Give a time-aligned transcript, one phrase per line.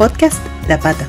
[0.00, 1.06] Podcast La Pata,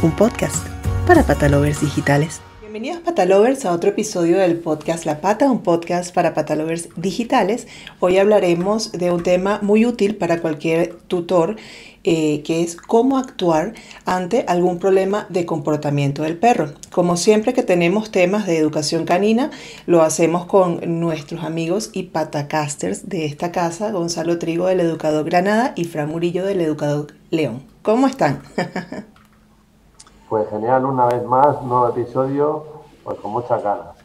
[0.00, 0.64] un podcast
[1.08, 2.40] para patalovers digitales.
[2.60, 7.66] Bienvenidos patalovers a otro episodio del podcast La Pata, un podcast para patalovers digitales.
[7.98, 11.56] Hoy hablaremos de un tema muy útil para cualquier tutor
[12.04, 16.70] eh, que es cómo actuar ante algún problema de comportamiento del perro.
[16.92, 19.50] Como siempre que tenemos temas de educación canina,
[19.86, 25.72] lo hacemos con nuestros amigos y patacasters de esta casa, Gonzalo Trigo del Educador Granada
[25.76, 27.62] y Fran Murillo del Educador León.
[27.82, 28.42] ¿Cómo están?
[30.28, 32.64] pues genial, una vez más, nuevo episodio,
[33.02, 33.98] pues con muchas ganas.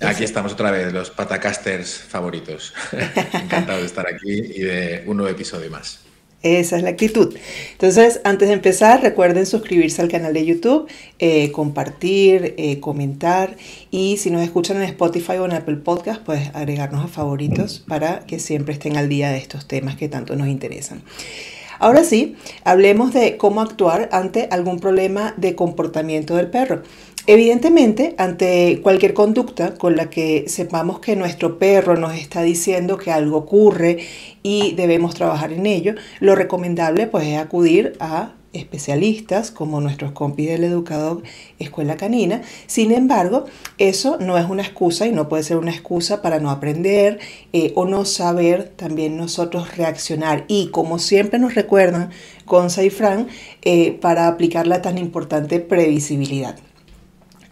[0.00, 2.74] Aquí estamos otra vez, los patacasters favoritos.
[3.32, 6.03] Encantado de estar aquí y de un nuevo episodio más.
[6.44, 7.34] Esa es la actitud.
[7.72, 10.86] Entonces, antes de empezar, recuerden suscribirse al canal de YouTube,
[11.18, 13.56] eh, compartir, eh, comentar
[13.90, 18.26] y si nos escuchan en Spotify o en Apple Podcast, pues agregarnos a favoritos para
[18.26, 21.02] que siempre estén al día de estos temas que tanto nos interesan.
[21.78, 26.82] Ahora sí, hablemos de cómo actuar ante algún problema de comportamiento del perro.
[27.26, 33.10] Evidentemente, ante cualquier conducta con la que sepamos que nuestro perro nos está diciendo que
[33.12, 34.00] algo ocurre
[34.42, 40.50] y debemos trabajar en ello, lo recomendable pues es acudir a especialistas como nuestros compis
[40.50, 41.22] del educador
[41.58, 42.42] Escuela Canina.
[42.66, 43.46] Sin embargo,
[43.78, 47.20] eso no es una excusa y no puede ser una excusa para no aprender
[47.54, 50.44] eh, o no saber también nosotros reaccionar.
[50.46, 52.10] Y como siempre nos recuerdan
[52.44, 53.28] Gonza y Fran,
[53.62, 56.56] eh, para aplicar la tan importante previsibilidad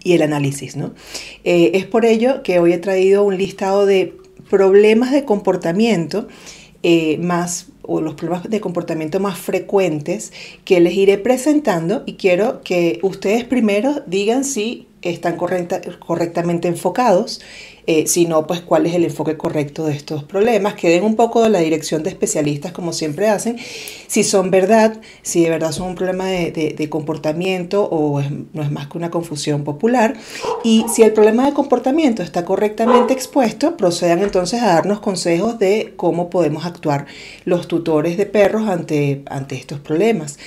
[0.05, 0.77] y el análisis.
[0.77, 0.95] ¿no?
[1.45, 4.15] Eh, es por ello que hoy he traído un listado de
[4.51, 6.29] problemas de comportamiento
[6.83, 10.33] eh, más o los problemas de comportamiento más frecuentes
[10.65, 17.41] que les iré presentando y quiero que ustedes primero digan si están correctamente enfocados
[17.89, 21.43] eh, sino pues cuál es el enfoque correcto de estos problemas, que den un poco
[21.43, 23.59] de la dirección de especialistas como siempre hacen,
[24.07, 28.87] si son verdad, si de verdad son un problema de, comportamiento o no es más
[28.87, 30.15] que una confusión popular,
[30.63, 35.95] y si el problema de comportamiento está correctamente expuesto, procedan entonces a darnos consejos de
[35.97, 37.07] cómo podemos actuar
[37.45, 40.39] los tutores de perros ante, ante estos problemas.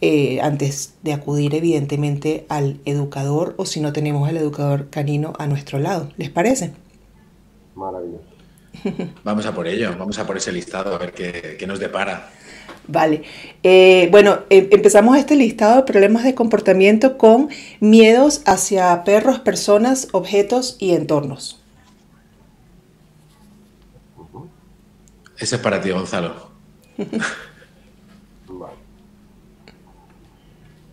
[0.00, 5.48] Eh, antes de acudir evidentemente al educador o si no tenemos el educador canino a
[5.48, 6.10] nuestro lado.
[6.16, 6.72] ¿Les parece?
[7.74, 8.22] Maravilloso.
[9.24, 12.30] Vamos a por ello, vamos a por ese listado a ver qué, nos depara.
[12.86, 13.24] Vale.
[13.64, 17.48] Eh, bueno, em, empezamos este listado de problemas de comportamiento con
[17.80, 21.60] miedos hacia perros, personas, objetos y entornos.
[25.38, 26.50] Ese es para ti, Gonzalo.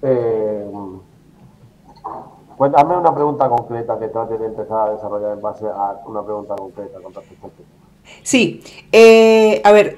[0.07, 0.65] Eh,
[2.57, 6.23] pues hazme una pregunta concreta que trate de empezar a desarrollar en base a una
[6.23, 7.49] pregunta concreta con respecto
[8.21, 8.61] Sí,
[8.91, 9.97] eh, a ver,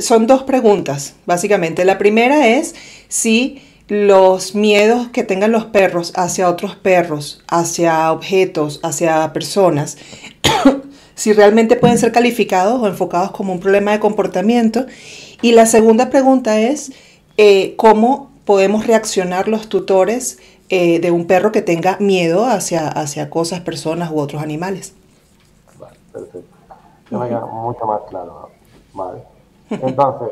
[0.00, 1.84] son dos preguntas, básicamente.
[1.84, 2.74] La primera es
[3.08, 9.98] si los miedos que tengan los perros hacia otros perros, hacia objetos, hacia personas,
[11.16, 14.86] si realmente pueden ser calificados o enfocados como un problema de comportamiento.
[15.42, 16.92] Y la segunda pregunta es
[17.36, 23.28] eh, cómo podemos reaccionar los tutores eh, de un perro que tenga miedo hacia, hacia
[23.28, 24.94] cosas, personas u otros animales.
[25.78, 26.56] Vale, perfecto.
[27.10, 28.50] Ya me queda mucho más claro.
[28.94, 29.22] Vale.
[29.68, 30.28] Entonces,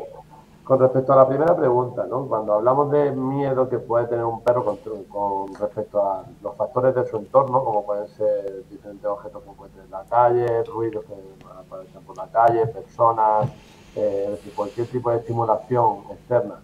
[0.63, 2.25] con respecto a la primera pregunta, ¿no?
[2.25, 4.77] cuando hablamos de miedo que puede tener un perro con,
[5.09, 9.85] con, respecto a los factores de su entorno, como pueden ser diferentes objetos que encuentren
[9.85, 11.13] en la calle, ruidos que
[11.51, 13.49] aparecen por la calle, personas,
[13.95, 16.55] eh, es decir, cualquier tipo de estimulación externa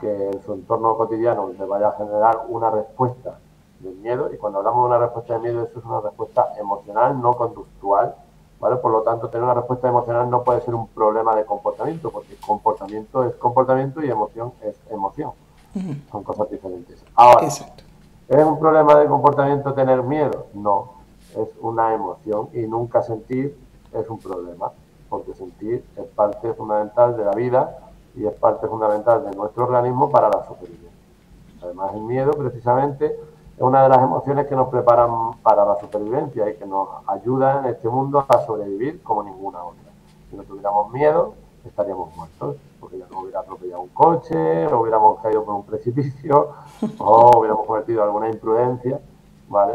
[0.00, 3.38] que en su entorno cotidiano le vaya a generar una respuesta
[3.80, 4.32] de miedo.
[4.32, 8.14] Y cuando hablamos de una respuesta de miedo, eso es una respuesta emocional, no conductual.
[8.58, 8.76] ¿vale?
[8.76, 12.36] Por lo tanto, tener una respuesta emocional no puede ser un problema de comportamiento, porque
[12.36, 15.32] comportamiento es comportamiento y emoción es emoción.
[16.10, 17.04] Son cosas diferentes.
[17.14, 17.64] Ahora, ¿es
[18.44, 20.46] un problema de comportamiento tener miedo?
[20.54, 20.94] No,
[21.36, 23.56] es una emoción y nunca sentir
[23.92, 24.72] es un problema,
[25.08, 30.10] porque sentir es parte fundamental de la vida y es parte fundamental de nuestro organismo
[30.10, 30.90] para la supervivencia.
[31.62, 36.48] Además, el miedo precisamente es una de las emociones que nos preparan para la supervivencia
[36.50, 39.90] y que nos ayuda en este mundo a sobrevivir como ninguna otra.
[40.30, 41.34] Si no tuviéramos miedo,
[41.64, 46.52] estaríamos muertos, porque ya nos hubiera atropellado un coche, o hubiéramos caído por un precipicio,
[46.98, 49.00] o hubiéramos cometido alguna imprudencia,
[49.48, 49.74] ¿vale?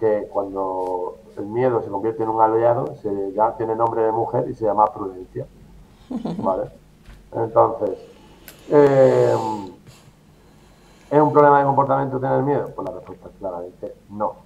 [0.00, 4.48] Que cuando el miedo se convierte en un aliado, se ya tiene nombre de mujer
[4.48, 5.46] y se llama prudencia,
[6.38, 6.83] ¿vale?
[7.34, 7.98] Entonces,
[8.70, 9.34] eh,
[11.10, 12.70] ¿es un problema de comportamiento tener miedo?
[12.74, 14.36] Pues la respuesta es claramente no.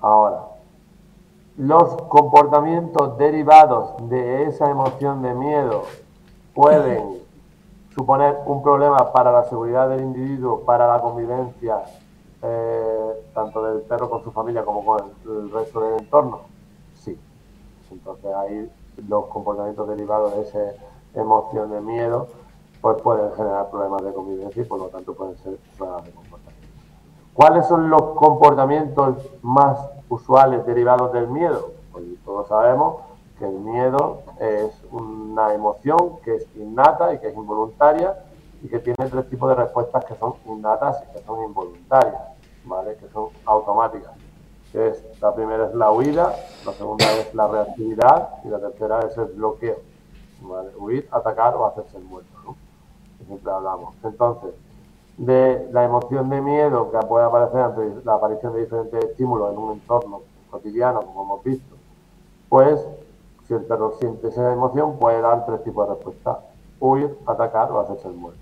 [0.00, 0.44] Ahora,
[1.56, 5.84] los comportamientos derivados de esa emoción de miedo
[6.54, 7.18] pueden
[7.94, 11.82] suponer un problema para la seguridad del individuo, para la convivencia,
[12.42, 16.42] eh, tanto del perro con su familia como con el, resto del entorno?
[16.94, 17.18] Sí.
[17.90, 18.70] Entonces ahí
[19.08, 20.72] los comportamientos derivados de esa
[21.16, 22.28] emoción de miedo
[22.80, 26.68] pues pueden generar problemas de convivencia y por lo tanto pueden ser problemas de comportamiento.
[27.34, 29.78] ¿Cuáles son los comportamientos más
[30.08, 31.72] usuales derivados del miedo?
[31.92, 32.96] Pues todos sabemos
[33.38, 38.24] que el miedo es una emoción que es innata y que es involuntaria
[38.62, 42.22] y que tiene tres tipos de respuestas que son innatas y que son involuntarias,
[42.64, 42.96] ¿vale?
[42.96, 44.12] que son automáticas.
[44.72, 46.34] es, la primera es la huida,
[46.64, 49.95] la segunda es la reactividad y la tercera es el bloqueo.
[50.40, 50.70] ¿Vale?
[50.76, 52.30] Huir, atacar o hacerse el muerto.
[52.44, 52.56] ¿no?
[53.26, 53.94] siempre hablamos.
[54.04, 54.54] Entonces,
[55.16, 59.58] de la emoción de miedo que puede aparecer ante la aparición de diferentes estímulos en
[59.58, 61.74] un entorno cotidiano, como hemos visto,
[62.48, 62.86] pues
[63.46, 66.38] si el perro siente esa emoción, puede dar tres tipos de respuestas.
[66.80, 68.40] Huir, atacar o hacerse el muerto.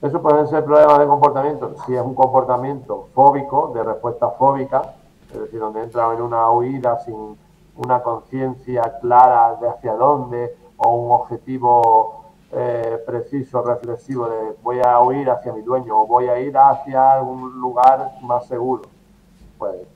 [0.00, 1.74] Eso puede ser problemas de comportamiento.
[1.84, 4.94] Si es un comportamiento fóbico, de respuesta fóbica,
[5.32, 7.36] es decir, donde entra en una huida sin
[7.74, 14.98] una conciencia clara de hacia dónde o un objetivo eh, preciso, reflexivo de voy a
[15.00, 18.82] huir hacia mi dueño o voy a ir hacia algún lugar más seguro.
[19.58, 19.86] Pues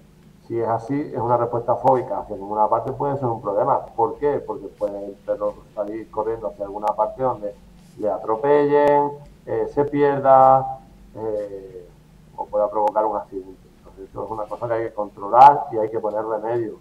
[0.47, 3.87] si es así, es una respuesta fóbica hacia ninguna parte puede ser un problema.
[3.87, 4.43] ¿Por qué?
[4.47, 7.55] Porque puede el perro salir corriendo hacia alguna parte donde
[7.99, 9.13] le atropellen,
[9.47, 10.81] eh, se pierda
[11.15, 11.89] eh,
[12.37, 13.69] o pueda provocar un accidente.
[13.79, 16.79] Entonces, eso es una cosa que hay que controlar y hay que poner remedio.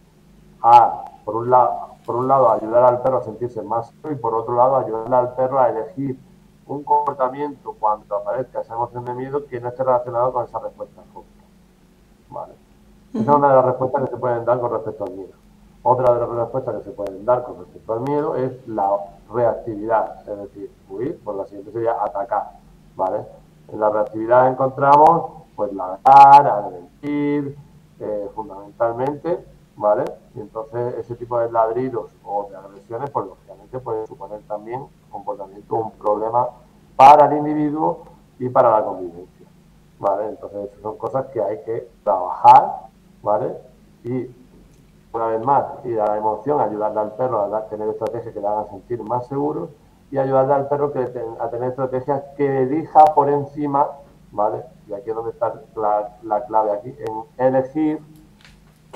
[0.62, 4.34] A, por un lado, por un lado, ayudar al perro a sentirse más y por
[4.34, 6.20] otro lado, ayudar al perro a elegir
[6.68, 11.02] un comportamiento cuando aparezca esa emoción de miedo que no esté relacionado con esa respuesta.
[12.30, 12.54] Vale.
[13.14, 15.34] Esa es una de las respuestas que se pueden dar con respecto al miedo.
[15.84, 18.90] Otra de las respuestas que se pueden dar con respecto al miedo es la
[19.34, 22.52] reactividad, es decir, huir, pues la siguiente sería atacar,
[22.96, 23.26] ¿vale?
[23.68, 27.58] En la reactividad encontramos, pues, ladrar, agredir,
[28.00, 29.46] eh, fundamentalmente,
[29.82, 30.06] ¿vale?
[30.36, 35.76] Y entonces ese tipo de ladridos o de agresiones, pues lógicamente pueden suponer también comportamiento,
[35.76, 36.48] un problema
[36.96, 38.04] para el individuo
[38.40, 39.48] y para la convivencia,
[40.00, 40.30] ¿vale?
[40.30, 42.92] Entonces son cosas que hay que trabajar
[43.22, 43.58] ¿vale?
[44.04, 44.30] Y
[45.14, 48.48] una vez más, ir a la emoción, ayudarle al perro a tener estrategias que le
[48.48, 49.70] hagan sentir más seguro
[50.10, 51.00] y ayudarle al perro que,
[51.40, 53.88] a tener estrategias que elija por encima,
[54.32, 54.64] ¿vale?
[54.88, 56.96] Y aquí es donde está la, clave aquí,
[57.38, 58.00] en elegir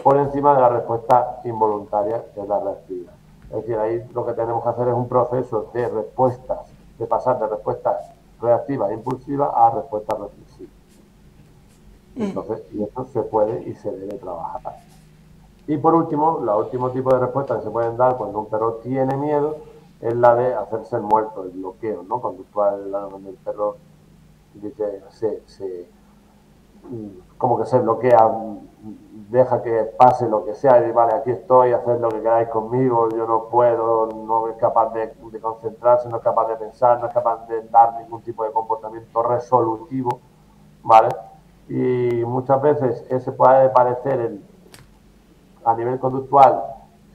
[0.03, 3.13] por encima de la respuesta involuntaria, que es la reactividad.
[3.50, 6.59] Es decir, ahí lo que tenemos que hacer es un proceso de respuestas,
[6.97, 8.12] de pasar de respuestas
[8.42, 10.74] reactivas e impulsivas a respuestas reflexivas.
[12.15, 12.21] Mm.
[12.21, 14.80] Entonces, y eso se puede y se debe trabajar.
[15.68, 18.75] Y por último, el último tipo de respuesta que se pueden dar cuando un perro
[18.83, 19.57] tiene miedo
[20.00, 22.21] es la de hacerse el muerto, el bloqueo, ¿no?
[22.21, 23.77] Conductual, donde el perro
[24.53, 25.89] dice, se, se,
[27.38, 28.32] como que se bloquea,
[29.30, 33.10] deja que pase lo que sea y vale, aquí estoy, haced lo que queráis conmigo,
[33.10, 37.08] yo no puedo, no es capaz de, de concentrarse, no es capaz de pensar, no
[37.08, 40.20] es capaz de dar ningún tipo de comportamiento resolutivo,
[40.84, 41.10] ¿vale?
[41.68, 44.46] y muchas veces ese puede parecer el,
[45.64, 46.64] a nivel conductual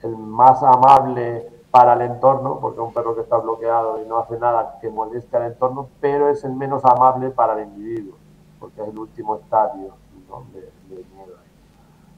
[0.03, 4.37] el más amable para el entorno, porque un perro que está bloqueado y no hace
[4.37, 8.15] nada que moleste al entorno, pero es el menos amable para el individuo,
[8.61, 9.91] porque es el último estadio
[10.53, 11.35] de, miedo.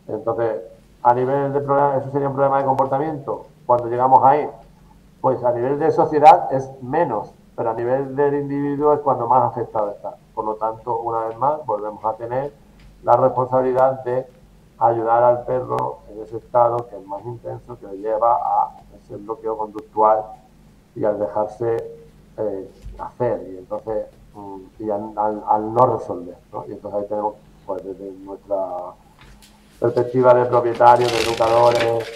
[0.08, 0.62] Entonces,
[1.02, 3.48] a nivel de problema, eso sería un problema de comportamiento.
[3.66, 4.48] Cuando llegamos ahí,
[5.22, 9.52] pues a nivel de sociedad es menos, pero a nivel del individuo es cuando más
[9.52, 10.16] afectado está.
[10.36, 12.54] Por lo tanto, una vez más, volvemos a tener
[13.04, 14.28] la responsabilidad de
[14.80, 19.16] ayudar al perro en ese estado que es más intenso, que le lleva a ese
[19.16, 20.24] bloqueo conductual
[20.96, 21.78] y al dejarse
[22.38, 24.08] eh, hacer y entonces
[24.80, 26.38] y al, no resolver.
[26.52, 26.66] ¿no?
[26.68, 27.36] Y entonces ahí tenemos,
[27.66, 28.58] pues desde nuestra
[29.80, 32.10] perspectiva de propietarios, de educadores,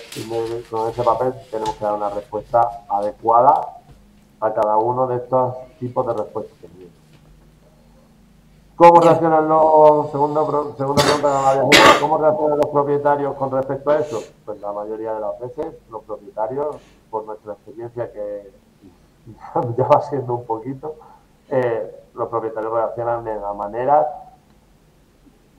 [0.69, 3.77] con ese papel tenemos que dar una respuesta adecuada
[4.39, 6.67] a cada uno de estos tipos de respuestas que
[8.77, 10.41] ¿Cómo reaccionan los, segunda,
[10.77, 11.67] segunda pregunta
[11.99, 14.21] ¿cómo reaccionan los propietarios con respecto a eso?
[14.45, 16.75] Pues la mayoría de las veces los propietarios,
[17.09, 18.51] por nuestra experiencia que
[19.77, 20.93] ya va siendo un poquito,
[21.49, 24.07] eh, los propietarios reaccionan de la manera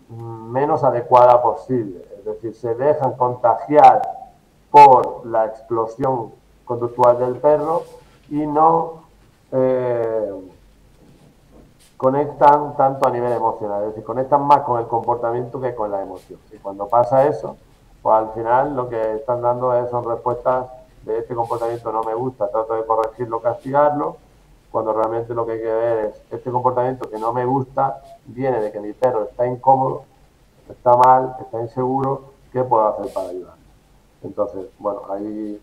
[0.08, 2.04] menos adecuada posible.
[2.18, 4.02] Es decir, se dejan contagiar
[4.70, 6.32] por la explosión
[6.64, 7.82] conductual del perro
[8.28, 9.04] y no
[9.52, 10.32] eh,
[11.96, 16.02] conectan tanto a nivel emocional, es decir, conectan más con el comportamiento que con la
[16.02, 16.38] emoción.
[16.52, 17.56] Y cuando pasa eso,
[18.02, 20.66] pues al final lo que están dando es, son respuestas
[21.04, 24.16] de este comportamiento no me gusta, trato de corregirlo, castigarlo,
[24.70, 28.60] cuando realmente lo que hay que ver es este comportamiento que no me gusta viene
[28.60, 30.04] de que mi perro está incómodo,
[30.68, 33.54] está mal, está inseguro, ¿qué puedo hacer para ayudar?
[34.22, 35.60] Entonces, bueno, ahí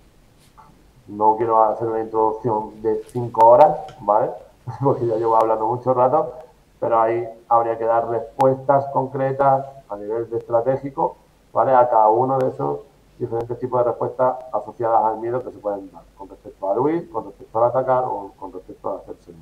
[1.07, 4.31] no quiero hacer una introducción de cinco horas, ¿vale?
[4.83, 6.33] Porque ya llevo hablando mucho rato,
[6.79, 11.17] pero ahí habría que dar respuestas concretas a nivel de estratégico,
[11.53, 11.73] ¿vale?
[11.73, 12.79] A cada uno de esos
[13.19, 17.09] diferentes tipos de respuestas asociadas al miedo que se pueden dar, con respecto al huir,
[17.09, 19.37] con respecto al atacar o con respecto a hacerse el.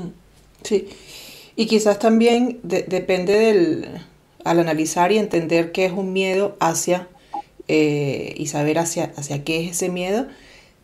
[0.00, 0.12] Mm,
[0.62, 0.88] sí,
[1.56, 4.00] y quizás también depende del,
[4.44, 7.08] al analizar y entender qué es un miedo hacia,
[7.68, 10.26] eh, y saber hacia, hacia qué es ese miedo,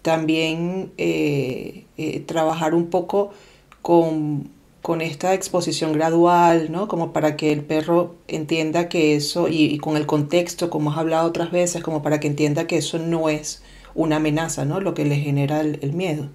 [0.02, 3.30] también eh, eh, trabajar un poco
[3.80, 4.50] con
[4.84, 6.88] con esta exposición gradual, ¿no?
[6.88, 11.26] Como para que el perro entienda que eso, y, con el contexto, como has hablado
[11.26, 13.62] otras veces, como para que entienda que eso no es
[13.94, 14.80] una amenaza, ¿no?
[14.80, 16.28] Lo que le genera el, miedo.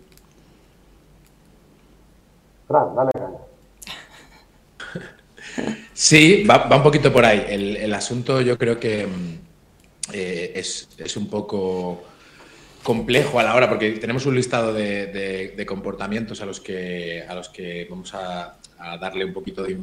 [2.68, 3.12] Fran, dale
[5.94, 7.46] Sí, va, un poquito por ahí.
[7.48, 9.38] El, asunto yo creo que mm,
[10.12, 12.02] eh, es, es un poco
[12.84, 17.50] complejo a la hora, porque tenemos un listado de, comportamientos a los que, a los
[17.50, 18.58] que vamos a,
[19.00, 19.78] darle un poquito de,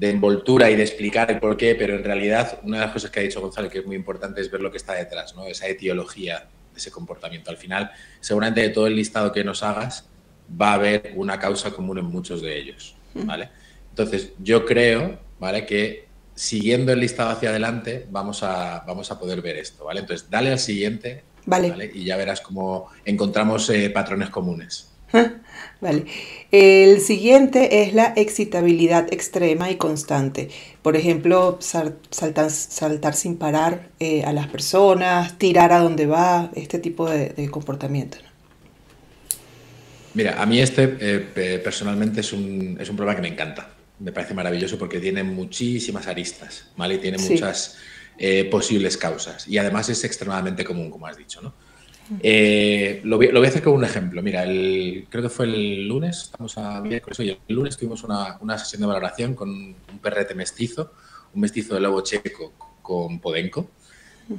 [0.00, 3.20] envoltura y de explicar el por qué, pero en realidad una de las cosas que
[3.20, 5.46] ha dicho Gonzalo que es muy importante es ver lo que está detrás, ¿no?
[5.46, 7.50] esa etiología de ese comportamiento.
[7.50, 10.08] Al final, seguramente de todo el listado que nos hagas,
[10.60, 12.96] va a haber una causa común en muchos de ellos.
[13.14, 13.50] ¿vale?
[13.90, 15.66] Entonces, yo creo ¿vale?
[15.66, 19.84] que siguiendo el listado hacia adelante vamos a, vamos a poder ver esto.
[19.84, 20.00] ¿vale?
[20.00, 21.90] Entonces, dale al siguiente Vale.
[21.94, 24.88] Y ya verás cómo encontramos eh, patrones comunes.
[25.80, 26.06] Vale.
[26.50, 30.48] El siguiente es la excitabilidad extrema y constante.
[30.82, 36.78] Por ejemplo, saltar, saltar sin parar eh, a las personas, tirar a donde va, este
[36.78, 38.18] tipo de, comportamiento.
[40.14, 43.70] Mira, a mí este eh, personalmente es un, es un problema que me encanta.
[43.98, 46.94] Me parece maravilloso porque tiene muchísimas aristas, ¿vale?
[46.94, 47.76] Y tiene muchas
[48.18, 49.48] eh, posibles causas.
[49.48, 51.40] Y además es extremadamente común, como has dicho.
[51.40, 51.54] ¿no?
[52.20, 54.22] Eh, lo, voy, a hacer con un ejemplo.
[54.22, 58.58] Mira, el, creo que fue el lunes, estamos a miércoles, el lunes tuvimos una, una,
[58.58, 60.92] sesión de valoración con un perrete mestizo,
[61.34, 62.52] un mestizo de lobo checo
[62.82, 63.70] con podenco,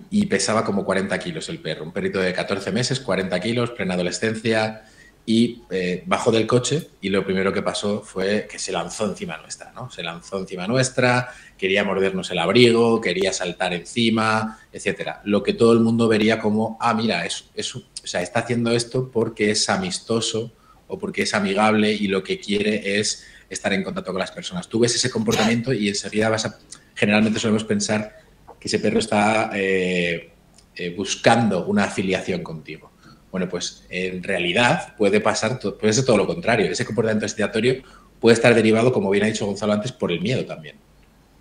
[0.10, 1.84] y pesaba como 40 kilos el perro.
[1.84, 4.86] Un perrito de 14 meses, 40 kilos, plena adolescencia,
[5.26, 9.38] y eh, bajó del coche y lo primero que pasó fue que se lanzó encima
[9.38, 9.90] nuestra, ¿no?
[9.90, 15.22] Se lanzó encima nuestra, quería mordernos el abrigo, quería saltar encima, etcétera.
[15.24, 19.10] Lo que todo el mundo vería como, ah, mira, es, o sea, está haciendo esto
[19.12, 20.52] porque es amistoso
[20.88, 24.68] o porque es amigable y lo que quiere es estar en contacto con las personas.
[24.68, 26.60] Tú ves ese comportamiento y enseguida vas a,
[26.96, 28.18] generalmente solemos pensar
[28.60, 30.32] que ese perro está eh,
[30.76, 32.93] eh, buscando una afiliación contigo.
[33.34, 36.68] Bueno, pues en realidad puede pasar, puede ser todo lo contrario.
[36.68, 37.82] Ese comportamiento excitatorio
[38.20, 40.76] puede estar derivado, como bien ha dicho Gonzalo antes, por el miedo también,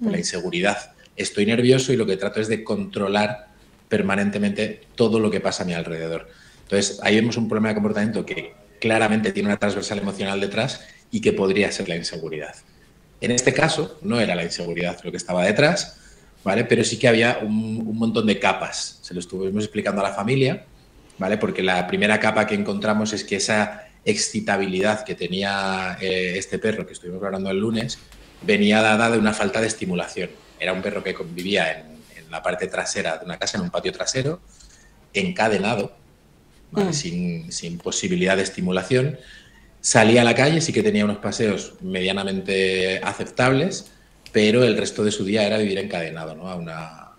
[0.01, 0.21] por la mm.
[0.21, 0.95] inseguridad.
[1.17, 3.49] Estoy nervioso y lo que trato es de controlar
[3.91, 6.29] permanentemente todo lo que pasa a mi alrededor.
[6.63, 10.81] Entonces, ahí vemos un problema de comportamiento que claramente tiene una transversal emocional detrás
[11.11, 12.55] y que podría ser la inseguridad.
[13.21, 15.99] En este caso, no era la inseguridad lo que estaba detrás,
[16.43, 16.65] ¿vale?
[16.65, 18.99] Pero sí que había un, un montón de capas.
[19.03, 20.65] Se lo estuvimos explicando a la familia
[21.23, 21.39] ¿vale?
[21.39, 26.85] Porque la primera capa que encontramos es que esa excitabilidad que tenía eh, este perro
[26.85, 28.01] que estuvimos hablando el lunes
[28.43, 30.31] venía dada de una falta de estimulación.
[30.59, 31.93] Era un perro que convivía en,
[32.29, 34.41] la parte trasera de una casa, en un patio trasero,
[35.13, 35.95] encadenado,
[36.73, 36.93] mm.
[36.93, 39.19] sin, sin, posibilidad de estimulación.
[39.81, 43.93] Salía a la calle, sí que tenía unos paseos medianamente aceptables,
[44.33, 46.49] pero el resto de su día era vivir encadenado ¿no?
[46.49, 47.11] a una,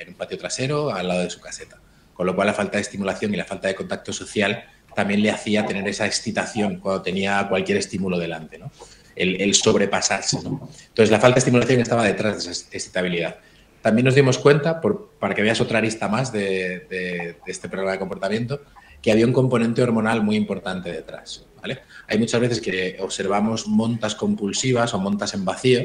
[0.00, 1.78] en un patio trasero al lado de su caseta
[2.14, 5.30] con lo cual la falta de estimulación y la falta de contacto social también le
[5.30, 8.70] hacía tener esa excitación cuando tenía cualquier estímulo delante, ¿no?
[9.16, 10.42] el, sobrepasarse.
[10.42, 10.68] ¿no?
[10.88, 13.36] Entonces la falta de estimulación estaba detrás de esa excitabilidad.
[13.82, 14.80] También nos dimos cuenta,
[15.18, 18.62] para que veas otra arista más de, este problema de comportamiento,
[19.02, 21.44] que había un componente hormonal muy importante detrás.
[21.60, 21.80] ¿vale?
[22.08, 25.82] Hay muchas veces que observamos montas compulsivas o montas en vacío,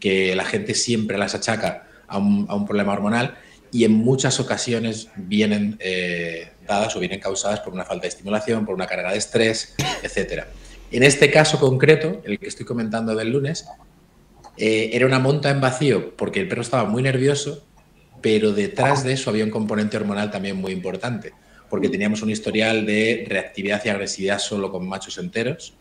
[0.00, 3.36] que la gente siempre las achaca a un problema hormonal
[3.72, 8.64] y en muchas ocasiones vienen eh, dadas o vienen causadas por una falta de estimulación,
[8.64, 10.44] por una carga de estrés, etc.
[10.90, 13.66] En este caso concreto, el que estoy comentando del lunes,
[14.56, 17.64] eh, era una monta en vacío porque el perro estaba muy nervioso,
[18.20, 21.32] pero detrás de eso había un componente hormonal también muy importante,
[21.70, 25.74] porque teníamos un historial de reactividad y agresividad solo con machos enteros,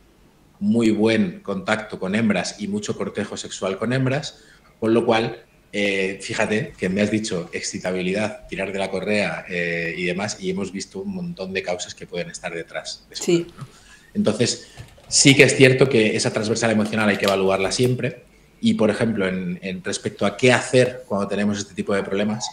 [0.60, 4.44] muy buen contacto con hembras y mucho cortejo sexual con hembras,
[4.80, 9.94] con lo cual eh, fíjate que me has dicho excitabilidad, tirar de la correa eh,
[9.98, 13.06] y demás, y hemos visto un montón de causas que pueden estar detrás.
[13.10, 13.48] De eso, sí.
[14.14, 14.68] Entonces,
[15.08, 18.24] sí que es cierto que esa transversal emocional hay que evaluarla siempre
[18.62, 22.46] y, por ejemplo, en, respecto a qué hacer cuando tenemos este tipo de problemas,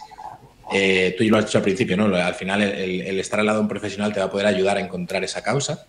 [0.73, 2.13] eh, tú ya lo has dicho al principio, ¿no?
[2.15, 4.81] Al final el, estar al lado de un profesional te va a poder ayudar a
[4.81, 5.87] encontrar esa causa,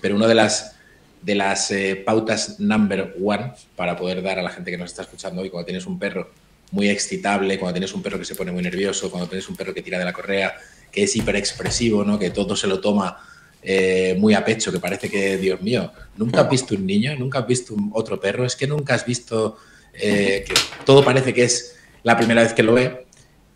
[0.00, 0.76] pero una de las,
[1.22, 1.72] de las
[2.04, 5.66] pautas number one para poder dar a la gente que nos está escuchando hoy, cuando
[5.66, 6.30] tienes un perro
[6.70, 9.74] muy excitable, cuando tienes un perro que se pone muy nervioso, cuando tienes un perro
[9.74, 10.54] que tira de la correa,
[10.90, 12.18] que es hiperexpresivo, ¿no?
[12.18, 13.18] que todo se lo toma
[13.62, 17.40] eh, muy a pecho, que parece que, Dios mío, nunca has visto un niño, nunca
[17.40, 19.58] has visto otro perro, es que nunca has visto
[19.94, 23.06] eh, que todo parece que es la primera vez que lo ve.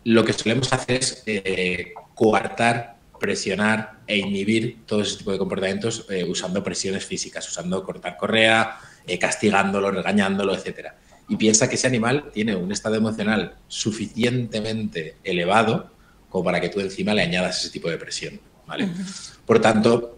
[0.03, 6.05] Lo que solemos hacer es eh, coartar, presionar e inhibir todo ese tipo de comportamientos
[6.27, 8.77] usando presiones físicas, usando cortar correa,
[9.19, 10.95] castigándolo, regañándolo, etcétera
[11.27, 15.91] y piensa que ese animal tiene un estado emocional suficientemente elevado
[16.29, 18.39] como para que tú encima le añadas ese tipo de presión.
[18.67, 18.89] ¿vale?
[19.45, 20.17] Por tanto,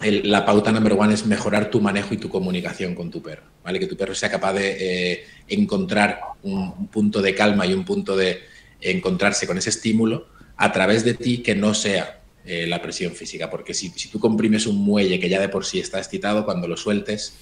[0.00, 3.42] la pauta número uno es mejorar tu manejo y tu comunicación con tu perro.
[3.62, 3.78] ¿vale?
[3.78, 8.16] Que tu perro sea capaz de eh, encontrar un, punto de calma y un punto
[8.16, 8.40] de
[8.80, 13.50] encontrarse con ese estímulo a través de ti que no sea eh, la presión física.
[13.50, 16.66] Porque si, si, tú comprimes un muelle que ya de por sí está excitado, cuando
[16.66, 17.34] lo sueltes,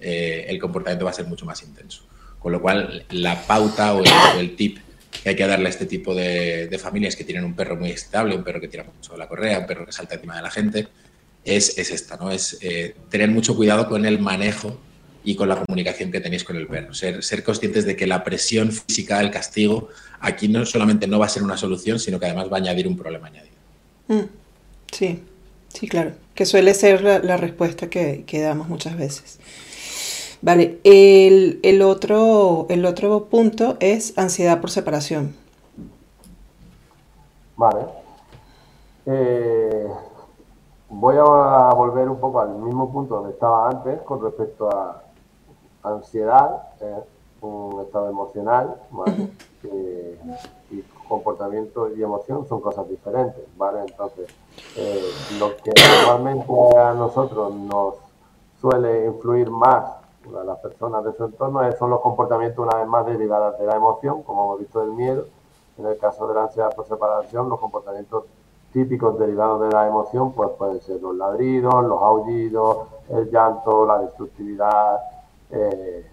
[0.00, 2.04] eh, el comportamiento va a ser mucho más intenso.
[2.40, 4.02] Con lo cual, la pauta o
[4.38, 4.78] el, tip
[5.10, 8.34] que hay que darle a este tipo de, familias que tienen un perro muy estable,
[8.34, 10.88] un perro que tira mucho la correa, un perro que salta encima de la gente,
[11.44, 12.30] es, esta, ¿no?
[12.30, 14.80] Es eh, tener mucho cuidado con el manejo
[15.22, 16.94] y con la comunicación que tenéis con el perro.
[16.94, 21.26] Ser, ser conscientes de que la presión física, el castigo, aquí no solamente no va
[21.26, 23.54] a ser una solución, sino que además va a añadir un problema añadido.
[24.08, 24.24] Mm,
[24.90, 25.20] sí,
[25.68, 26.12] sí, claro.
[26.34, 29.38] Que suele ser la, respuesta que, que damos muchas veces.
[30.42, 35.36] Vale, el, otro, el otro punto es ansiedad por separación.
[37.56, 37.80] Vale.
[39.04, 39.86] Eh,
[40.88, 45.02] voy a volver un poco al mismo punto donde estaba antes con respecto a
[45.82, 46.62] ansiedad,
[47.42, 49.30] un estado emocional, ¿vale?
[50.70, 53.80] y comportamiento y emoción son cosas diferentes, ¿vale?
[53.80, 54.30] Entonces,
[54.76, 55.02] eh,
[55.38, 55.72] lo que
[56.06, 57.94] normalmente a nosotros nos
[58.60, 59.99] suele influir más
[60.44, 64.22] las personas de su entorno son los comportamientos una vez más derivados de la emoción,
[64.22, 65.26] como hemos visto del miedo.
[65.78, 68.24] En el caso de la ansiedad por separación, los comportamientos
[68.72, 73.98] típicos derivados de la emoción pues pueden ser los ladridos, los aullidos, el llanto, la
[73.98, 75.00] destructividad
[75.50, 76.06] eh,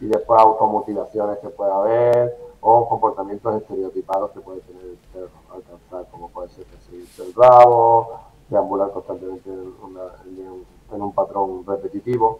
[0.00, 6.10] y después automutilaciones que puede haber o comportamientos estereotipados que puede tener el perro alcanzar,
[6.10, 12.38] como puede ser perseguirse el rabo, deambular constantemente en un patrón repetitivo.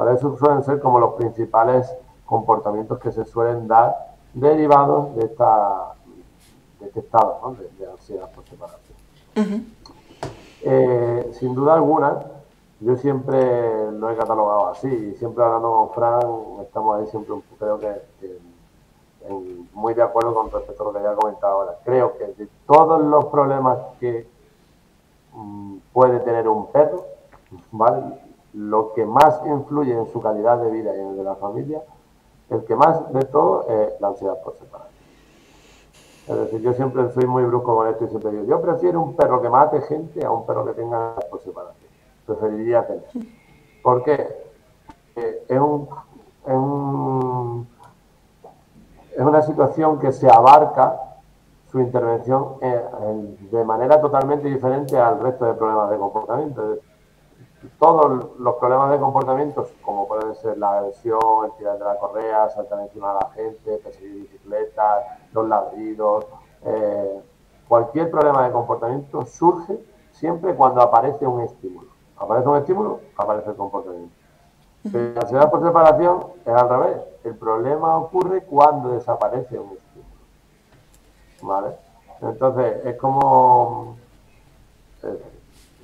[0.00, 5.92] Para eso suelen ser como los principales comportamientos que se suelen dar derivados de, esta,
[6.80, 9.66] de este estado de, ansiedad por separación.
[10.62, 12.18] Eh, sin duda alguna,
[12.80, 18.00] yo siempre lo he catalogado así, siempre hablando con Fran, estamos ahí siempre, creo que,
[19.74, 21.78] muy de acuerdo con respecto a lo que ya he comentado ahora.
[21.84, 24.26] Creo que de todos los problemas que
[25.34, 27.04] mm, puede tener un perro,
[27.70, 28.29] ¿vale?
[28.52, 31.82] Lo que más influye en su calidad de vida y en el de la familia,
[32.48, 35.00] el que más de todo es la ansiedad por separación.
[36.26, 39.16] Es decir, yo siempre soy muy brusco con esto y siempre digo, yo prefiero un
[39.16, 41.90] perro que mate gente a un perro que tenga por separación.
[42.26, 43.04] Preferiría tener.
[43.82, 44.50] ¿Por qué?
[45.16, 45.88] es, un,
[49.16, 51.00] es, una situación que se abarca
[51.70, 52.82] su intervención eh,
[53.50, 56.78] de manera totalmente diferente al resto de problemas de comportamiento
[57.78, 62.48] todos los problemas de comportamiento, como pueden ser la agresión, el tirar de la correa,
[62.50, 66.26] saltar encima de la gente, perseguir bicicletas, los ladridos,
[66.64, 67.22] eh,
[67.68, 69.78] cualquier problema de comportamiento surge
[70.12, 71.90] siempre cuando aparece un estímulo.
[72.18, 74.14] Aparece un estímulo, aparece el comportamiento.
[74.84, 76.96] La ansiedad por separación es al revés.
[77.24, 80.10] El problema ocurre cuando desaparece un estímulo.
[81.42, 81.76] ¿Vale?
[82.22, 83.96] Entonces, es como...
[85.02, 85.22] Eh,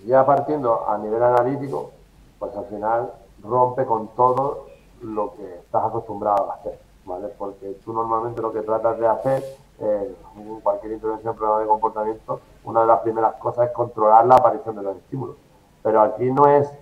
[0.06, 1.90] ya partiendo a nivel analítico,
[2.38, 4.66] pues al final rompe con todo
[5.02, 7.28] lo que estás acostumbrado a hacer, ¿vale?
[7.36, 9.44] Porque tú normalmente lo que tratas de hacer,
[9.78, 14.36] en cualquier intervención en problema de comportamiento, una de las primeras cosas es controlar la
[14.36, 15.36] aparición de los estímulos.
[15.82, 16.72] Pero aquí no es